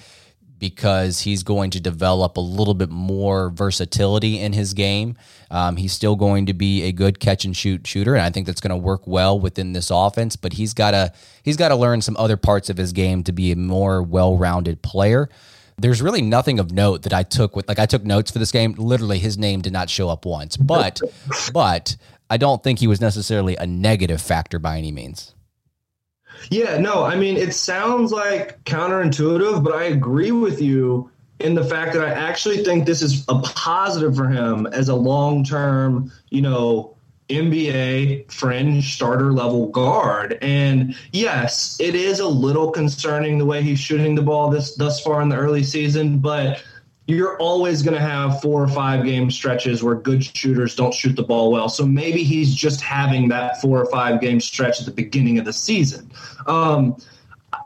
[0.59, 5.15] because he's going to develop a little bit more versatility in his game.
[5.51, 8.47] Um, he's still going to be a good catch and shoot shooter, and I think
[8.47, 10.35] that's going to work well within this offense.
[10.35, 13.31] But he's got to he's got to learn some other parts of his game to
[13.31, 15.29] be a more well-rounded player.
[15.77, 18.51] There's really nothing of note that I took with like I took notes for this
[18.51, 18.73] game.
[18.77, 20.99] Literally, his name did not show up once, but
[21.53, 21.95] but
[22.29, 25.33] I don't think he was necessarily a negative factor by any means.
[26.49, 31.63] Yeah, no, I mean, it sounds like counterintuitive, but I agree with you in the
[31.63, 36.11] fact that I actually think this is a positive for him as a long term,
[36.29, 36.95] you know,
[37.29, 40.37] NBA fringe starter level guard.
[40.41, 45.01] And yes, it is a little concerning the way he's shooting the ball this thus
[45.01, 46.63] far in the early season, but
[47.07, 51.15] you're always going to have four or five game stretches where good shooters don't shoot
[51.15, 51.69] the ball well.
[51.69, 55.45] So maybe he's just having that four or five game stretch at the beginning of
[55.45, 56.11] the season.
[56.47, 56.97] Um,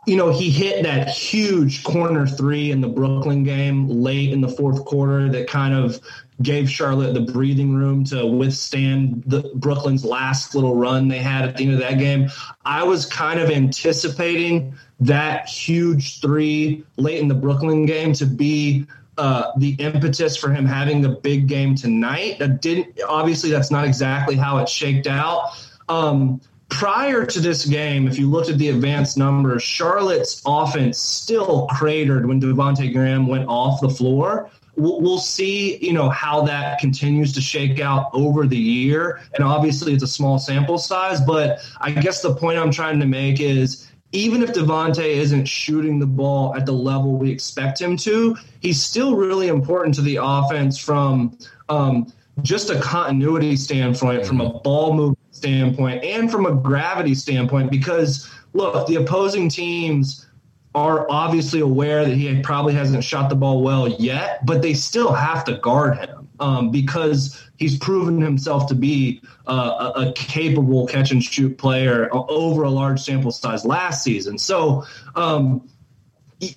[0.06, 4.48] you know, he hit that huge corner three in the Brooklyn game late in the
[4.48, 6.00] fourth quarter that kind of
[6.44, 11.58] gave Charlotte the breathing room to withstand the Brooklyn's last little run they had at
[11.58, 12.30] the end of that game.
[12.64, 18.86] I was kind of anticipating that huge three late in the Brooklyn game to be
[19.18, 22.40] uh, the impetus for him having the big game tonight.
[22.40, 25.52] That didn't obviously that's not exactly how it shaked out.
[25.90, 31.68] Um, prior to this game, if you looked at the advanced numbers, Charlotte's offense still
[31.68, 34.50] cratered when Devonte Graham went off the floor.
[34.78, 39.22] We'll see, you know, how that continues to shake out over the year.
[39.36, 41.20] And obviously, it's a small sample size.
[41.20, 46.00] But I guess the point I'm trying to make is even if Devonte isn't shooting
[46.00, 50.20] the ball at the level we expect him to, he's still really important to the
[50.22, 51.38] offense from
[51.70, 57.72] um, just a continuity standpoint, from a ball movement standpoint, and from a gravity standpoint.
[57.72, 60.28] Because look, the opposing teams
[60.76, 65.12] are obviously aware that he probably hasn't shot the ball well yet, but they still
[65.14, 70.88] have to guard him um, because he's proven himself to be uh, a, a capable
[70.88, 74.38] catch and shoot player over a large sample size last season.
[74.38, 74.84] So,
[75.16, 75.70] um,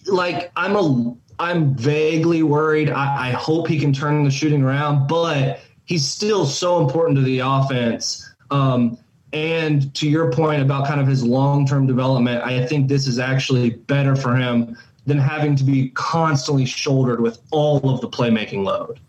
[0.07, 2.91] like, I'm a I'm vaguely worried.
[2.91, 7.23] I, I hope he can turn the shooting around, but he's still so important to
[7.23, 8.29] the offense.
[8.51, 8.99] Um,
[9.33, 13.19] and to your point about kind of his long term development, I think this is
[13.19, 18.65] actually better for him than having to be constantly shouldered with all of the playmaking
[18.65, 19.01] load.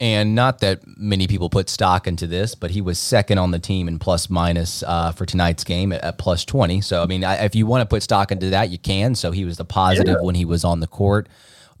[0.00, 3.58] And not that many people put stock into this, but he was second on the
[3.58, 6.80] team in plus minus uh, for tonight's game at, at plus 20.
[6.80, 9.14] So, I mean, I, if you want to put stock into that, you can.
[9.14, 11.28] So he was the positive when he was on the court.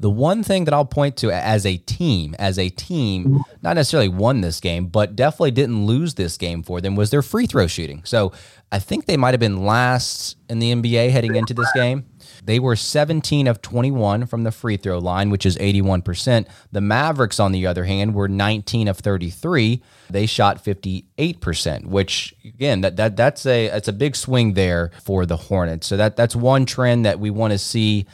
[0.00, 4.08] The one thing that I'll point to as a team, as a team, not necessarily
[4.08, 7.66] won this game, but definitely didn't lose this game for them was their free throw
[7.66, 8.02] shooting.
[8.04, 8.32] So
[8.72, 12.06] I think they might have been last in the NBA heading into this game.
[12.44, 16.46] They were 17 of 21 from the free throw line, which is 81%.
[16.72, 19.82] The Mavericks, on the other hand, were 19 of 33.
[20.08, 25.26] They shot 58%, which again, that, that that's a that's a big swing there for
[25.26, 25.86] the Hornets.
[25.86, 28.06] So that that's one trend that we want to see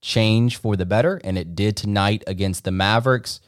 [0.00, 3.40] change for the better, and it did tonight against the Mavericks.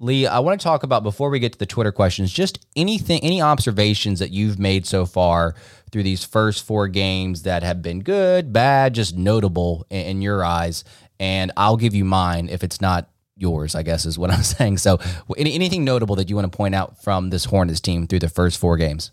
[0.00, 3.20] Lee, I want to talk about before we get to the Twitter questions, just anything,
[3.24, 5.56] any observations that you've made so far
[5.90, 10.44] through these first four games that have been good, bad, just notable in, in your
[10.44, 10.84] eyes.
[11.20, 14.78] And I'll give you mine if it's not yours, I guess is what I'm saying.
[14.78, 14.98] So,
[15.36, 18.28] any, anything notable that you want to point out from this Hornets team through the
[18.28, 19.12] first four games?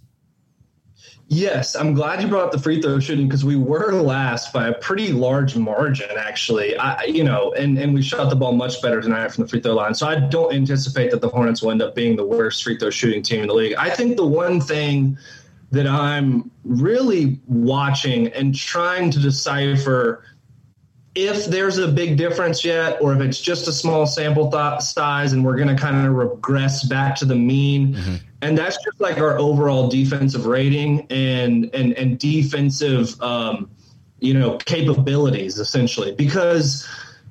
[1.27, 4.67] Yes, I'm glad you brought up the free throw shooting because we were last by
[4.67, 6.77] a pretty large margin, actually.
[6.77, 9.59] I, you know, and and we shot the ball much better tonight from the free
[9.59, 9.95] throw line.
[9.95, 12.91] So I don't anticipate that the Hornets will end up being the worst free throw
[12.91, 13.73] shooting team in the league.
[13.75, 15.17] I think the one thing
[15.71, 20.23] that I'm really watching and trying to decipher
[21.15, 25.31] if there's a big difference yet, or if it's just a small sample th- size
[25.31, 27.93] and we're going to kind of regress back to the mean.
[27.95, 28.15] Mm-hmm.
[28.41, 33.69] And that's just like our overall defensive rating and and and defensive, um,
[34.19, 36.11] you know, capabilities essentially.
[36.11, 36.87] Because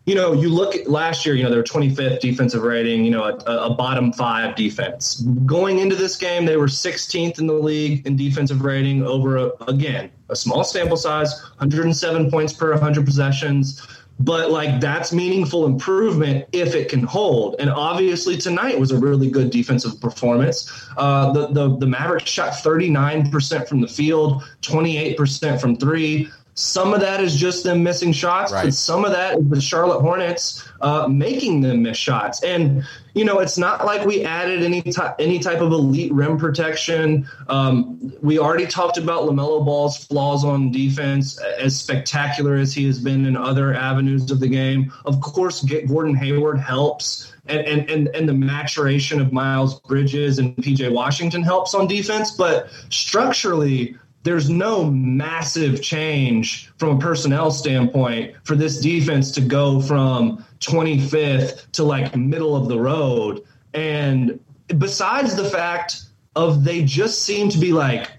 [0.07, 3.11] you know, you look at last year, you know, they were 25th defensive rating, you
[3.11, 5.23] know, a, a, bottom five defense.
[5.47, 9.51] Going into this game, they were 16th in the league in defensive rating over, a,
[9.67, 13.87] again, a small sample size, 107 points per 100 possessions.
[14.21, 17.57] But like that's meaningful improvement if it can hold.
[17.59, 20.71] And obviously tonight was a really good defensive performance.
[20.97, 26.31] Uh, the, the the Mavericks shot 39% from the field, 28% from three.
[26.55, 28.67] Some of that is just them missing shots, right.
[28.67, 32.45] but some of that is the Charlotte Hornets uh, making them miss shots.
[32.45, 32.85] And
[33.15, 37.29] you know, it's not like we added any type any type of elite rim protection.
[37.49, 43.01] Um, we already talked about LaMelo Ball's flaws on defense, as spectacular as he has
[43.01, 44.93] been in other avenues of the game.
[45.05, 47.33] Of course, get Gordon Hayward helps.
[47.47, 52.31] And, and, and, and the maturation of Miles Bridges and PJ Washington helps on defense,
[52.31, 59.81] but structurally, there's no massive change from a personnel standpoint for this defense to go
[59.81, 63.45] from 25th to like middle of the road.
[63.75, 64.41] And
[64.79, 66.05] besides the fact
[66.37, 68.11] of they just seem to be like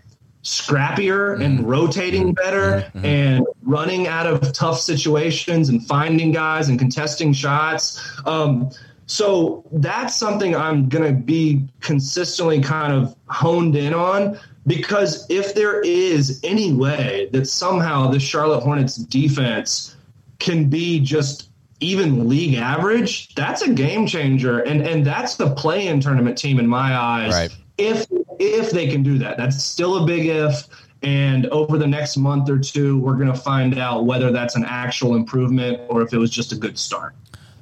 [0.43, 1.41] scrappier mm-hmm.
[1.41, 3.05] and rotating better mm-hmm.
[3.05, 7.99] and running out of tough situations and finding guys and contesting shots.
[8.27, 8.69] Um,
[9.07, 15.53] so that's something I'm going to be consistently kind of honed in on because if
[15.53, 19.95] there is any way that somehow the Charlotte Hornets defense
[20.39, 21.49] can be just
[21.79, 24.59] even league average, that's a game changer.
[24.59, 27.33] And and that's the play in tournament team in my eyes.
[27.33, 27.55] Right.
[27.77, 28.07] If
[28.39, 29.37] if they can do that.
[29.37, 30.67] That's still a big if.
[31.01, 34.65] And over the next month or two, we're going to find out whether that's an
[34.65, 37.13] actual improvement or if it was just a good start.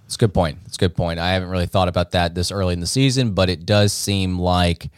[0.05, 0.59] It's a good point.
[0.65, 1.19] It's a good point.
[1.19, 4.39] I haven't really thought about that this early in the season, but it does seem
[4.39, 4.89] like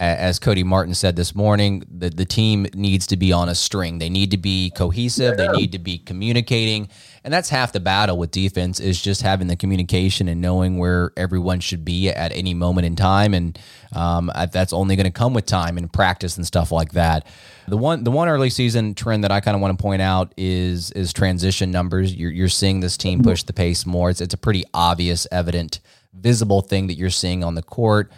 [0.00, 3.98] as Cody Martin said this morning, the, the team needs to be on a string.
[3.98, 5.36] They need to be cohesive.
[5.36, 6.88] They need to be communicating.
[7.24, 11.10] And that's half the battle with defense is just having the communication and knowing where
[11.16, 13.34] everyone should be at any moment in time.
[13.34, 13.58] And
[13.92, 17.26] um, that's only going to come with time and practice and stuff like that.
[17.66, 20.32] The one, the one early season trend that I kind of want to point out
[20.36, 22.14] is is transition numbers.
[22.14, 24.10] You're, you're seeing this team push the pace more.
[24.10, 25.80] It's, it's a pretty obvious, evident,
[26.14, 28.12] visible thing that you're seeing on the court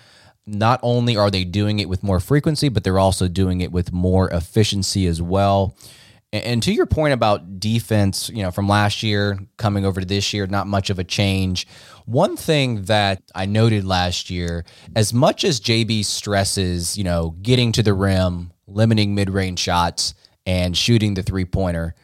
[0.55, 3.93] not only are they doing it with more frequency, but they're also doing it with
[3.93, 5.77] more efficiency as well.
[6.33, 10.33] And to your point about defense, you know, from last year coming over to this
[10.33, 11.67] year, not much of a change.
[12.07, 17.73] One thing that I noted last year, as much as JB stresses, you know, getting
[17.73, 20.15] to the rim, limiting mid-range shots,
[20.47, 21.95] and shooting the three-pointer,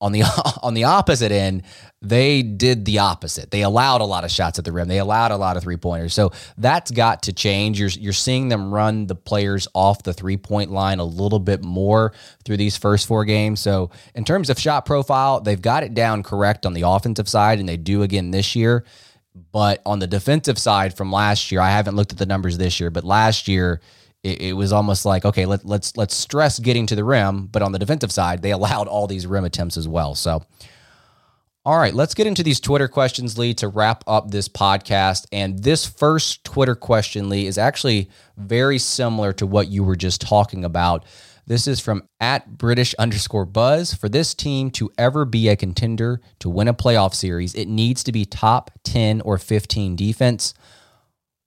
[0.00, 0.22] on the
[0.62, 1.62] on the opposite end,
[2.00, 3.50] they did the opposite.
[3.50, 4.88] They allowed a lot of shots at the rim.
[4.88, 6.14] They allowed a lot of three pointers.
[6.14, 7.80] So that's got to change.
[7.80, 11.62] You're you're seeing them run the players off the three point line a little bit
[11.62, 12.12] more
[12.44, 13.60] through these first four games.
[13.60, 17.58] So in terms of shot profile, they've got it down correct on the offensive side,
[17.58, 18.84] and they do again this year.
[19.52, 22.80] But on the defensive side from last year, I haven't looked at the numbers this
[22.80, 23.80] year, but last year
[24.22, 27.62] it, it, was almost like okay, let, let's let's stress getting to the rim, but
[27.62, 30.14] on the defensive side, they allowed all these rim attempts as well.
[30.14, 30.42] So,
[31.64, 35.26] all right, let's get into these Twitter questions, Lee, to wrap up this podcast.
[35.32, 40.20] And this first Twitter question, Lee, is actually very similar to what you were just
[40.20, 41.04] talking about.
[41.48, 43.94] This is from at British underscore buzz.
[43.94, 48.04] For this team to ever be a contender to win a playoff series, it needs
[48.04, 50.52] to be top 10 or 15 defense.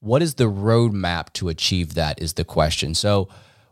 [0.02, 2.22] What is the roadmap to achieve that?
[2.22, 2.94] Is the question.
[2.94, 3.30] So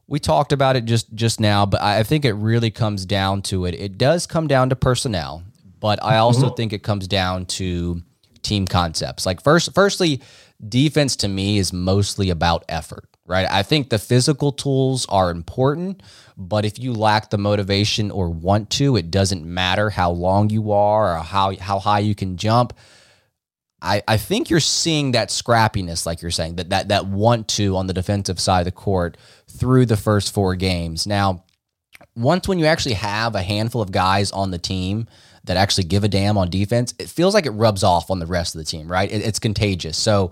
[0.08, 3.66] we talked about it just just now, but I think it really comes down to
[3.66, 3.76] it.
[3.76, 5.44] It does come down to personnel,
[5.80, 6.56] but I also mm-hmm.
[6.56, 8.02] think it comes down to
[8.42, 9.26] team concepts.
[9.26, 10.22] Like first, firstly,
[10.68, 13.48] defense to me is mostly about effort right?
[13.50, 16.02] I think the physical tools are important,
[16.36, 20.72] but if you lack the motivation or want to, it doesn't matter how long you
[20.72, 22.74] are or how how high you can jump.
[23.82, 27.76] I, I think you're seeing that scrappiness, like you're saying, that that that want to
[27.78, 29.18] on the defensive side of the court
[29.50, 31.08] through the first four games.
[31.08, 31.44] Now,
[32.16, 35.08] once when you actually have a handful of guys on the team
[35.46, 38.26] that actually give a damn on defense, it feels like it rubs off on the
[38.26, 39.10] rest of the team, right?
[39.12, 39.98] It, it's contagious.
[39.98, 40.32] So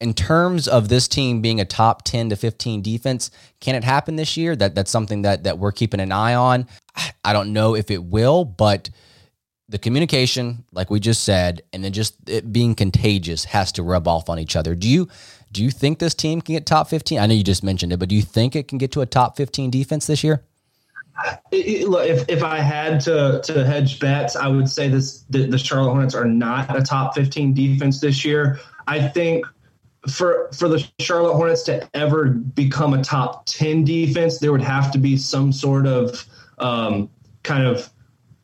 [0.00, 3.30] in terms of this team being a top 10 to 15 defense,
[3.60, 4.54] can it happen this year?
[4.54, 6.66] That that's something that that we're keeping an eye on.
[7.24, 8.90] I don't know if it will, but
[9.68, 14.06] the communication, like we just said, and then just it being contagious has to rub
[14.06, 14.74] off on each other.
[14.74, 15.08] Do you
[15.52, 17.18] do you think this team can get top 15?
[17.18, 19.06] I know you just mentioned it, but do you think it can get to a
[19.06, 20.44] top 15 defense this year?
[21.52, 25.92] If if I had to to hedge bets, I would say this the, the Charlotte
[25.92, 28.60] Hornets are not a top 15 defense this year.
[28.86, 29.46] I think
[30.10, 34.90] for for the Charlotte Hornets to ever become a top 10 defense, there would have
[34.92, 36.26] to be some sort of
[36.58, 37.08] um,
[37.44, 37.93] kind of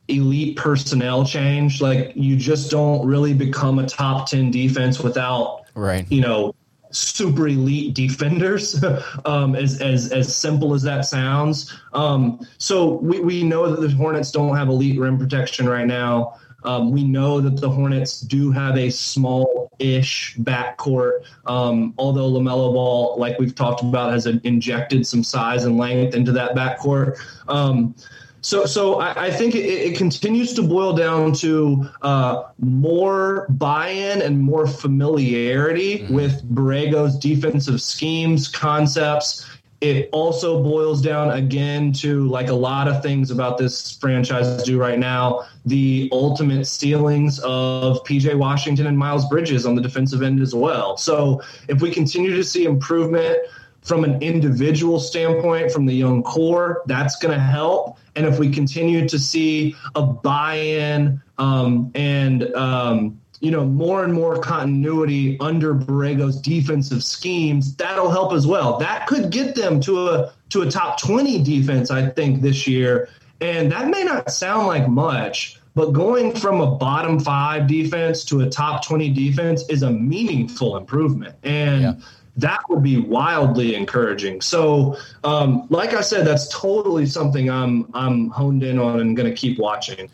[0.07, 1.81] elite personnel change.
[1.81, 6.05] Like you just don't really become a top 10 defense without right.
[6.11, 6.55] you know,
[6.91, 8.83] super elite defenders,
[9.25, 11.73] um, as, as, as simple as that sounds.
[11.93, 16.37] Um, so we, we know that the Hornets don't have elite rim protection right now.
[16.63, 23.15] Um, we know that the Hornets do have a small-ish backcourt, um, although LaMelo Ball,
[23.17, 27.17] like we've talked about, has injected some size and length into that backcourt.
[27.47, 27.95] Um,
[28.41, 34.21] so, so I, I think it, it, continues to boil down to uh, more buy-in
[34.21, 36.13] and more familiarity mm-hmm.
[36.13, 39.45] with Borrego's defensive schemes, concepts,
[39.81, 44.79] it also boils down again to like a lot of things about this franchise do
[44.79, 50.39] right now the ultimate ceilings of PJ Washington and Miles Bridges on the defensive end
[50.39, 50.97] as well.
[50.97, 53.39] So if we continue to see improvement
[53.81, 57.97] from an individual standpoint from the young core, that's going to help.
[58.15, 64.13] And if we continue to see a buy-in um, and um, you know, more and
[64.13, 68.77] more continuity under Borrego's defensive schemes, that'll help as well.
[68.77, 73.09] That could get them to a to a top 20 defense, I think, this year.
[73.41, 78.41] And that may not sound like much, but going from a bottom five defense to
[78.41, 81.35] a top 20 defense is a meaningful improvement.
[81.43, 81.93] And yeah.
[82.41, 84.41] That would be wildly encouraging.
[84.41, 89.29] So, um, like I said, that's totally something I'm I'm honed in on and going
[89.29, 90.09] to keep watching.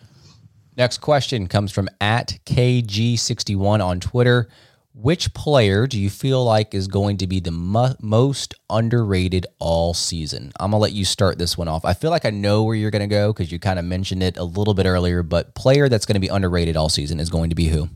[0.78, 4.48] Next question comes from at KG61 on Twitter.
[4.94, 9.94] Which player do you feel like is going to be the mo- most underrated all
[9.94, 10.52] season?
[10.60, 11.86] I'm going to let you start this one off.
[11.86, 14.24] I feel like I know where you're going to go because you kind of mentioned
[14.24, 17.30] it a little bit earlier, but player that's going to be underrated all season is
[17.30, 17.90] going to be who?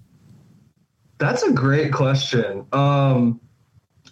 [1.17, 2.67] That's a great question.
[2.71, 3.39] Um,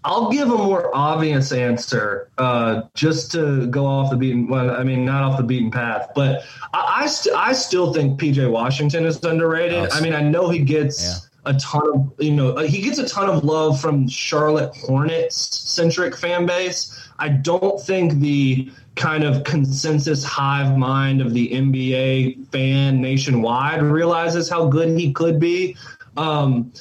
[0.04, 4.48] I'll give a more obvious answer, uh, just to go off the beaten.
[4.48, 6.44] Well, I mean, not off the beaten path, but
[6.74, 9.92] I I, st- I still think PJ Washington is underrated.
[9.92, 11.04] I mean, I know he gets
[11.46, 11.52] yeah.
[11.54, 15.36] a ton of you know uh, he gets a ton of love from Charlotte Hornets
[15.36, 16.96] centric fan base.
[17.20, 24.50] I don't think the kind of consensus hive mind of the NBA fan nationwide realizes
[24.50, 25.76] how good he could be.
[26.18, 26.72] Um,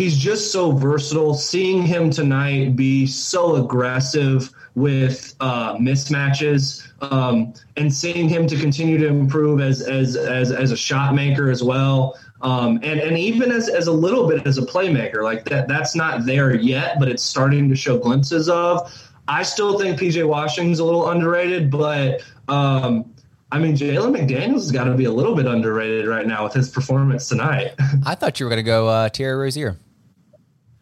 [0.00, 1.34] he's just so versatile.
[1.34, 8.96] Seeing him tonight be so aggressive with uh, mismatches, um, and seeing him to continue
[8.96, 12.18] to improve as as as, as a shot maker as well.
[12.40, 15.94] Um, and and even as, as a little bit as a playmaker, like that that's
[15.94, 18.90] not there yet, but it's starting to show glimpses of.
[19.28, 23.12] I still think PJ Washington's a little underrated, but um,
[23.52, 26.54] I mean, Jalen McDaniels has got to be a little bit underrated right now with
[26.54, 27.74] his performance tonight.
[28.06, 29.76] I thought you were going to go uh, Terry Rozier.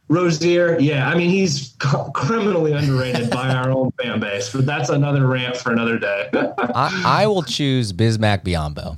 [0.09, 5.26] Rozier, yeah, I mean he's criminally underrated by our own fan base, but that's another
[5.26, 6.28] rant for another day.
[6.32, 8.96] I, I, will choose Bismack Biyombo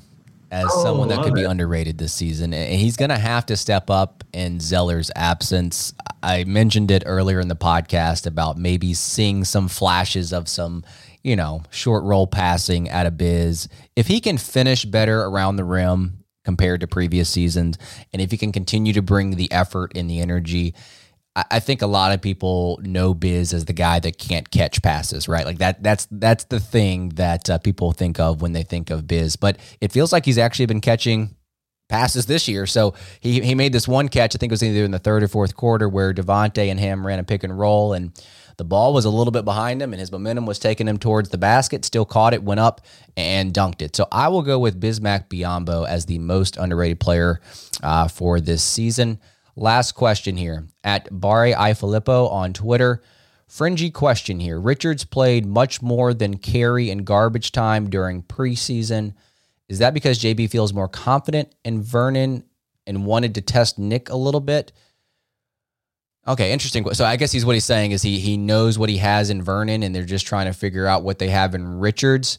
[0.52, 1.34] as oh, someone that could it.
[1.34, 5.92] be underrated this season, and he's going to have to step up in Zeller's absence.
[6.22, 10.84] I mentioned it earlier in the podcast about maybe seeing some flashes of some
[11.22, 13.68] you know, short roll passing at a biz.
[13.96, 17.76] If he can finish better around the rim compared to previous seasons,
[18.12, 20.74] and if he can continue to bring the effort and the energy,
[21.50, 25.28] I, think a lot of people know Biz as the guy that can't catch passes,
[25.28, 25.44] right?
[25.44, 25.82] Like that.
[25.82, 29.36] That's that's the thing that uh, people think of when they think of Biz.
[29.36, 31.34] But it feels like he's actually been catching
[31.88, 32.66] passes this year.
[32.66, 34.34] So he he made this one catch.
[34.34, 37.06] I think it was either in the third or fourth quarter where Devonte and him
[37.06, 38.12] ran a pick and roll and.
[38.56, 41.30] The ball was a little bit behind him, and his momentum was taking him towards
[41.30, 41.82] the basket.
[41.82, 42.82] Still caught it, went up,
[43.16, 43.96] and dunked it.
[43.96, 47.40] So I will go with Bismack Biyombo as the most underrated player
[47.82, 49.18] uh, for this season.
[49.56, 53.02] Last question here at Barre iFilippo on Twitter.
[53.46, 54.60] Fringy question here.
[54.60, 59.14] Richards played much more than Carey in garbage time during preseason.
[59.68, 62.44] Is that because JB feels more confident in Vernon
[62.86, 64.72] and wanted to test Nick a little bit?
[66.28, 66.92] Okay, interesting.
[66.94, 69.42] So I guess he's what he's saying is he he knows what he has in
[69.42, 72.38] Vernon, and they're just trying to figure out what they have in Richards.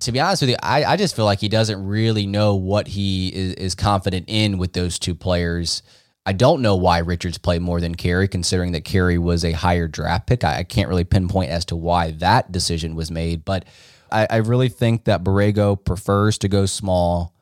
[0.00, 2.86] To be honest with you, I, I just feel like he doesn't really know what
[2.86, 5.82] he is, is confident in with those two players.
[6.26, 9.88] I don't know why Richards played more than Carey, considering that Carey was a higher
[9.88, 10.44] draft pick.
[10.44, 13.64] I, I can't really pinpoint as to why that decision was made, but
[14.12, 17.36] I, I really think that Borrego prefers to go small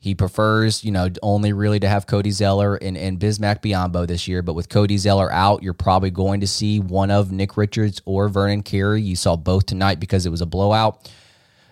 [0.00, 4.28] he prefers, you know, only really to have Cody Zeller and, and Bismack Biyombo this
[4.28, 4.42] year.
[4.42, 8.28] But with Cody Zeller out, you're probably going to see one of Nick Richards or
[8.28, 9.02] Vernon Carey.
[9.02, 11.10] You saw both tonight because it was a blowout.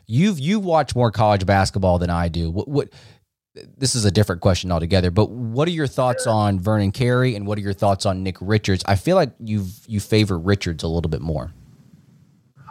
[0.06, 2.50] You've you watched more college basketball than I do.
[2.50, 2.88] What, what
[3.76, 7.46] this is a different question altogether, but what are your thoughts on Vernon Carey and
[7.46, 8.84] what are your thoughts on Nick Richards?
[8.86, 11.52] I feel like you you favor Richards a little bit more.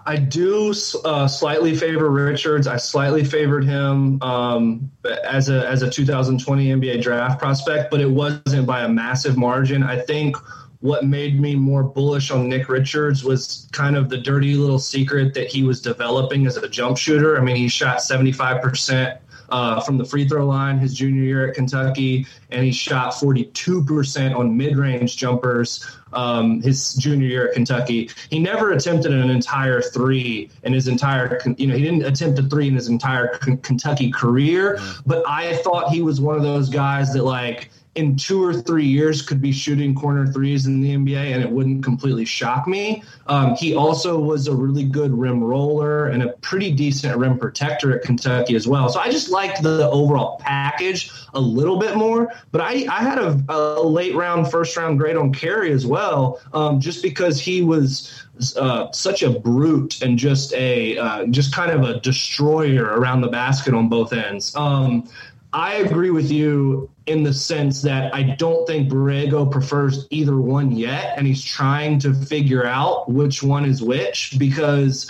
[0.07, 0.71] I do
[1.03, 2.67] uh, slightly favor Richards.
[2.67, 4.91] I slightly favored him um,
[5.23, 9.81] as a as a 2020 NBA draft prospect, but it wasn't by a massive margin.
[9.81, 10.37] I think
[10.85, 15.33] what made me more bullish on Nick Richards was kind of the dirty little secret
[15.33, 17.37] that he was developing as a jump shooter.
[17.37, 19.19] I mean, he shot 75 percent
[19.49, 24.35] uh, from the free throw line his junior year at Kentucky, and he shot 42%
[24.35, 28.09] on mid range jumpers um, his junior year at Kentucky.
[28.29, 32.43] He never attempted an entire three in his entire, you know, he didn't attempt a
[32.43, 36.69] three in his entire K- Kentucky career, but I thought he was one of those
[36.69, 40.93] guys that, like, in two or three years could be shooting corner threes in the
[40.95, 43.01] NBA and it wouldn't completely shock me.
[43.27, 47.97] Um, he also was a really good rim roller and a pretty decent rim protector
[47.97, 48.89] at Kentucky as well.
[48.89, 52.33] So I just liked the overall package a little bit more.
[52.51, 56.41] But I, I had a, a late round, first round grade on Carey as well,
[56.53, 58.25] um, just because he was
[58.57, 63.29] uh, such a brute and just a uh, just kind of a destroyer around the
[63.29, 64.53] basket on both ends.
[64.55, 65.07] Um,
[65.55, 70.73] I agree with you in the sense that I don't think Borrego prefers either one
[70.73, 75.09] yet, and he's trying to figure out which one is which because,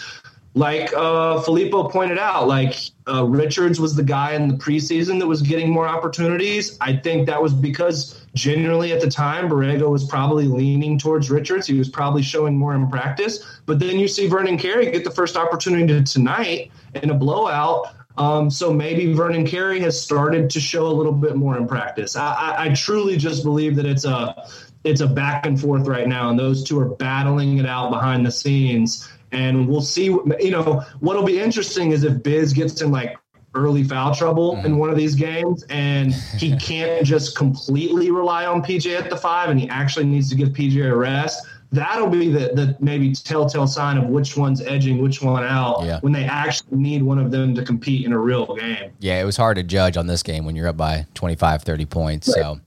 [0.54, 2.76] like uh, Filippo pointed out, like
[3.08, 6.78] uh, Richards was the guy in the preseason that was getting more opportunities.
[6.80, 11.66] I think that was because generally at the time Borrego was probably leaning towards Richards.
[11.66, 15.12] He was probably showing more in practice, but then you see Vernon Carey get the
[15.12, 17.96] first opportunity tonight in a blowout.
[18.18, 22.16] Um, so maybe Vernon Carey has started to show a little bit more in practice.
[22.16, 24.48] I, I, I, truly just believe that it's a
[24.86, 28.26] it's a back and forth right now, and those two are battling it out behind
[28.26, 29.10] the scenes.
[29.32, 30.06] And we'll see.
[30.06, 33.18] You know, what'll be interesting is if Biz gets in like
[33.54, 34.66] early foul trouble mm-hmm.
[34.66, 39.18] in one of these games, and he can't just completely rely on PJ at the
[39.18, 43.12] five, and he actually needs to give PJ a rest that'll be the, the maybe
[43.14, 46.00] telltale sign of which one's edging which one out yeah.
[46.02, 48.92] when they actually need one of them to compete in a real game.
[49.00, 51.86] Yeah, it was hard to judge on this game when you're up by 25, 30
[51.86, 52.28] points.
[52.28, 52.36] Right.
[52.36, 52.60] So,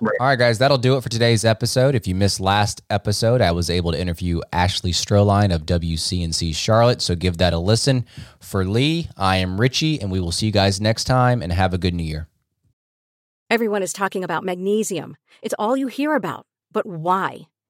[0.00, 0.16] right.
[0.20, 1.94] all right, guys, that'll do it for today's episode.
[1.94, 7.02] If you missed last episode, I was able to interview Ashley Stroehlein of WCNC Charlotte.
[7.02, 8.06] So give that a listen.
[8.40, 11.74] For Lee, I am Richie, and we will see you guys next time and have
[11.74, 12.28] a good new year.
[13.50, 15.16] Everyone is talking about magnesium.
[15.42, 16.46] It's all you hear about.
[16.72, 17.46] But why?